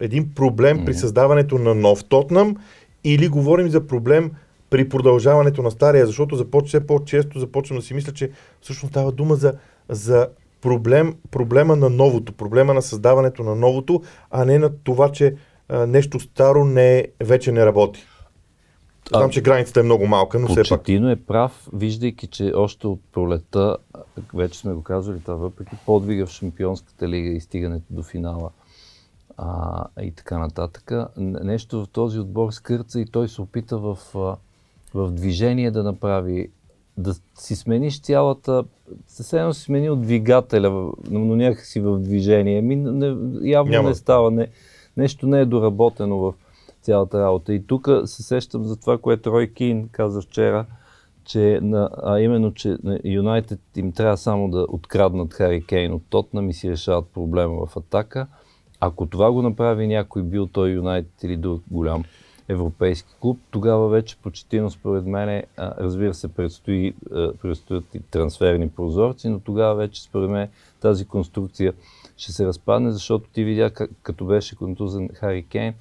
един 0.00 0.34
проблем 0.34 0.84
при 0.84 0.94
създаването 0.94 1.58
на 1.58 1.74
нов 1.74 2.04
Тотнам 2.04 2.56
или 3.04 3.28
говорим 3.28 3.68
за 3.68 3.86
проблем 3.86 4.30
при 4.70 4.88
продължаването 4.88 5.62
на 5.62 5.70
стария, 5.70 6.06
защото 6.06 6.36
започва 6.36 6.68
все 6.68 6.86
по-често 6.86 7.38
започвам 7.38 7.78
да 7.78 7.84
си 7.84 7.94
мисля, 7.94 8.12
че 8.12 8.30
всъщност 8.60 8.92
става 8.92 9.12
дума 9.12 9.34
за, 9.34 9.52
за 9.88 10.28
проблем, 10.66 11.16
проблема 11.30 11.76
на 11.76 11.90
новото, 11.90 12.32
проблема 12.32 12.74
на 12.74 12.82
създаването 12.82 13.42
на 13.42 13.54
новото, 13.54 14.02
а 14.30 14.44
не 14.44 14.58
на 14.58 14.70
това, 14.84 15.12
че 15.12 15.36
а, 15.68 15.86
нещо 15.86 16.20
старо 16.20 16.64
не, 16.64 17.06
вече 17.20 17.52
не 17.52 17.66
работи. 17.66 18.06
Знам, 19.08 19.30
че 19.30 19.42
границата 19.42 19.80
е 19.80 19.82
много 19.82 20.06
малка, 20.06 20.38
но 20.38 20.46
все 20.46 20.54
пак. 20.54 20.62
Почетино 20.62 21.10
е 21.10 21.16
прав, 21.16 21.68
виждайки, 21.72 22.26
че 22.26 22.52
още 22.54 22.86
от 22.86 23.00
пролета, 23.12 23.76
вече 24.34 24.58
сме 24.58 24.72
го 24.72 24.82
казвали 24.82 25.20
това, 25.20 25.34
въпреки 25.34 25.76
подвига 25.86 26.26
в 26.26 26.30
Шампионската 26.30 27.08
лига 27.08 27.28
и 27.28 27.40
стигането 27.40 27.86
до 27.90 28.02
финала 28.02 28.50
а, 29.36 29.84
и 30.02 30.10
така 30.10 30.38
нататък, 30.38 30.92
нещо 31.16 31.84
в 31.84 31.88
този 31.88 32.18
отбор 32.18 32.50
скърца 32.50 33.00
и 33.00 33.06
той 33.06 33.28
се 33.28 33.42
опита 33.42 33.78
в, 33.78 33.98
в 34.94 35.10
движение 35.10 35.70
да 35.70 35.82
направи 35.82 36.48
да 36.96 37.14
си 37.34 37.56
смениш 37.56 38.00
цялата, 38.00 38.64
съвсем 39.06 39.52
си 39.52 39.62
сменил 39.62 39.96
двигателя, 39.96 40.92
но 41.10 41.36
някакси 41.36 41.80
в 41.80 41.98
движение. 41.98 42.62
Ми, 42.62 42.76
не, 42.76 43.16
явно 43.42 43.72
Няма. 43.72 43.88
не 43.88 43.94
става, 43.94 44.30
не, 44.30 44.46
нещо 44.96 45.26
не 45.26 45.40
е 45.40 45.44
доработено 45.44 46.18
в 46.18 46.34
цялата 46.82 47.20
работа. 47.20 47.54
И 47.54 47.66
тук 47.66 47.88
се 48.04 48.22
сещам 48.22 48.64
за 48.64 48.76
това, 48.76 48.98
което 48.98 49.32
Рой 49.32 49.46
Кин 49.46 49.88
каза 49.92 50.22
вчера, 50.22 50.66
че 51.24 51.58
на, 51.62 51.90
а 52.02 52.20
именно, 52.20 52.54
че 52.54 52.76
на 52.82 53.00
Юнайтед 53.04 53.60
им 53.76 53.92
трябва 53.92 54.16
само 54.16 54.50
да 54.50 54.66
откраднат 54.68 55.34
Хари 55.34 55.64
Кейн 55.66 55.92
от 55.92 56.02
Тотнам 56.10 56.50
и 56.50 56.54
си 56.54 56.70
решават 56.70 57.06
проблема 57.14 57.66
в 57.66 57.76
атака. 57.76 58.26
Ако 58.80 59.06
това 59.06 59.32
го 59.32 59.42
направи 59.42 59.86
някой, 59.86 60.22
бил 60.22 60.46
той 60.46 60.70
Юнайтед 60.70 61.22
или 61.22 61.36
друг 61.36 61.62
голям 61.70 62.04
европейски 62.48 63.14
клуб. 63.20 63.38
Тогава 63.50 63.88
вече 63.88 64.16
почетино 64.16 64.70
според 64.70 65.06
мен, 65.06 65.42
разбира 65.58 66.14
се, 66.14 66.28
предстои, 66.28 66.94
предстоят 67.42 67.94
и 67.94 68.00
трансферни 68.00 68.68
прозорци, 68.68 69.28
но 69.28 69.40
тогава 69.40 69.74
вече 69.74 70.02
според 70.02 70.30
мен 70.30 70.48
тази 70.80 71.04
конструкция 71.04 71.72
ще 72.16 72.32
се 72.32 72.46
разпадне, 72.46 72.90
защото 72.90 73.30
ти 73.32 73.44
видя 73.44 73.70
като 74.02 74.24
беше 74.24 74.56
контузен 74.56 75.08
Хари 75.14 75.42
Кейн, 75.42 75.74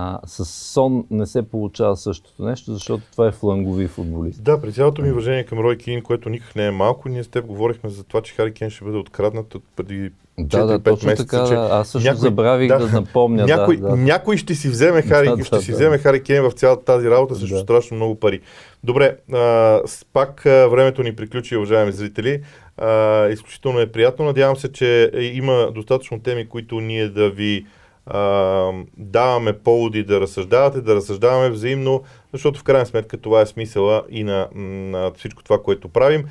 а 0.00 0.18
с 0.26 0.44
Сон 0.44 1.04
не 1.10 1.26
се 1.26 1.42
получава 1.42 1.96
същото 1.96 2.44
нещо, 2.44 2.72
защото 2.72 3.02
това 3.12 3.26
е 3.26 3.32
флангови 3.32 3.86
футболист. 3.86 4.42
Да, 4.42 4.60
при 4.60 4.72
цялото 4.72 5.02
ми 5.02 5.12
уважение 5.12 5.44
към 5.44 5.58
Рой 5.58 5.76
Кин, 5.76 6.02
което 6.02 6.28
никак 6.28 6.56
не 6.56 6.66
е 6.66 6.70
малко, 6.70 7.08
ние 7.08 7.24
с 7.24 7.28
теб 7.28 7.46
говорихме 7.46 7.90
за 7.90 8.04
това, 8.04 8.22
че 8.22 8.34
Хари 8.34 8.52
Кейн 8.54 8.70
ще 8.70 8.84
бъде 8.84 8.96
откраднат 8.96 9.54
от 9.54 9.62
преди 9.76 10.10
да, 10.38 10.66
да, 10.66 10.78
точно 10.78 11.06
месеца, 11.06 11.26
така, 11.26 11.48
че 11.48 11.54
аз 11.54 11.88
също 11.88 12.08
някой, 12.08 12.20
забравих 12.20 12.68
да, 12.68 12.78
да 12.78 13.00
напомня. 13.00 13.44
Някой, 13.46 13.76
да, 13.76 13.88
да. 13.88 13.96
някой 13.96 14.36
ще 14.36 14.54
си 14.54 14.68
вземе 14.68 15.02
Хари, 15.02 15.26
да, 15.36 15.44
ще 15.44 15.56
да, 15.56 15.62
си 15.62 15.70
да. 15.70 15.76
вземе 15.76 15.98
Хари 15.98 16.22
Кейн 16.22 16.42
в 16.42 16.52
цялата 16.52 16.84
тази 16.84 17.10
работа 17.10 17.34
също 17.34 17.54
да. 17.54 17.60
страшно 17.60 17.96
много 17.96 18.14
пари. 18.14 18.40
Добре, 18.84 19.16
а, 19.32 19.80
пак 20.12 20.46
а, 20.46 20.68
времето 20.68 21.02
ни 21.02 21.16
приключи, 21.16 21.56
уважаеми 21.56 21.92
зрители. 21.92 22.42
А, 22.76 23.26
изключително 23.28 23.80
е 23.80 23.92
приятно. 23.92 24.24
Надявам 24.24 24.56
се, 24.56 24.72
че 24.72 25.10
има 25.34 25.70
достатъчно 25.74 26.20
теми, 26.20 26.48
които 26.48 26.80
ние 26.80 27.08
да 27.08 27.30
ви 27.30 27.66
а, 28.10 28.72
даваме 28.96 29.52
поводи 29.52 30.04
да 30.04 30.20
разсъждавате, 30.20 30.80
да 30.80 30.94
разсъждаваме 30.94 31.50
взаимно, 31.50 32.02
защото 32.32 32.60
в 32.60 32.64
крайна 32.64 32.86
сметка 32.86 33.16
това 33.16 33.40
е 33.40 33.46
смисъла 33.46 34.02
и 34.10 34.24
на, 34.24 34.48
на 34.54 35.12
всичко 35.16 35.42
това, 35.42 35.62
което 35.62 35.88
правим. 35.88 36.24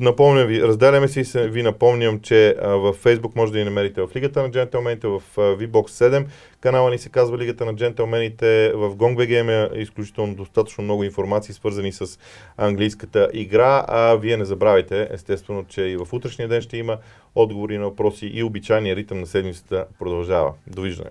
Напомням 0.00 0.46
ви, 0.46 0.62
разделяме 0.62 1.08
се 1.08 1.40
и 1.40 1.48
ви 1.48 1.62
напомням, 1.62 2.20
че 2.20 2.56
а, 2.62 2.68
в 2.68 2.94
Facebook 2.94 3.36
може 3.36 3.52
да 3.52 3.58
ни 3.58 3.64
намерите 3.64 4.02
в 4.02 4.08
Лигата 4.16 4.42
на 4.42 4.50
джентълмените, 4.50 5.06
в 5.06 5.22
а, 5.36 5.40
VBOX 5.40 5.88
7 5.88 6.26
канала 6.60 6.90
ни 6.90 6.98
се 6.98 7.08
казва 7.08 7.38
Лигата 7.38 7.64
на 7.64 7.74
джентълмените, 7.74 8.72
в 8.74 8.96
GongBG 8.96 9.40
има 9.40 9.68
изключително 9.74 10.34
достатъчно 10.34 10.84
много 10.84 11.04
информации, 11.04 11.54
свързани 11.54 11.92
с 11.92 12.18
английската 12.56 13.28
игра, 13.32 13.84
а 13.88 14.14
вие 14.14 14.36
не 14.36 14.44
забравяйте, 14.44 15.08
естествено, 15.10 15.64
че 15.68 15.82
и 15.82 15.96
в 15.96 16.12
утрешния 16.12 16.48
ден 16.48 16.60
ще 16.62 16.76
има 16.76 16.98
отговори 17.34 17.78
на 17.78 17.84
въпроси 17.84 18.26
и 18.26 18.42
обичайния 18.42 18.96
ритъм 18.96 19.20
на 19.20 19.26
седмицата 19.26 19.84
продължава. 19.98 20.52
Довиждане! 20.66 21.10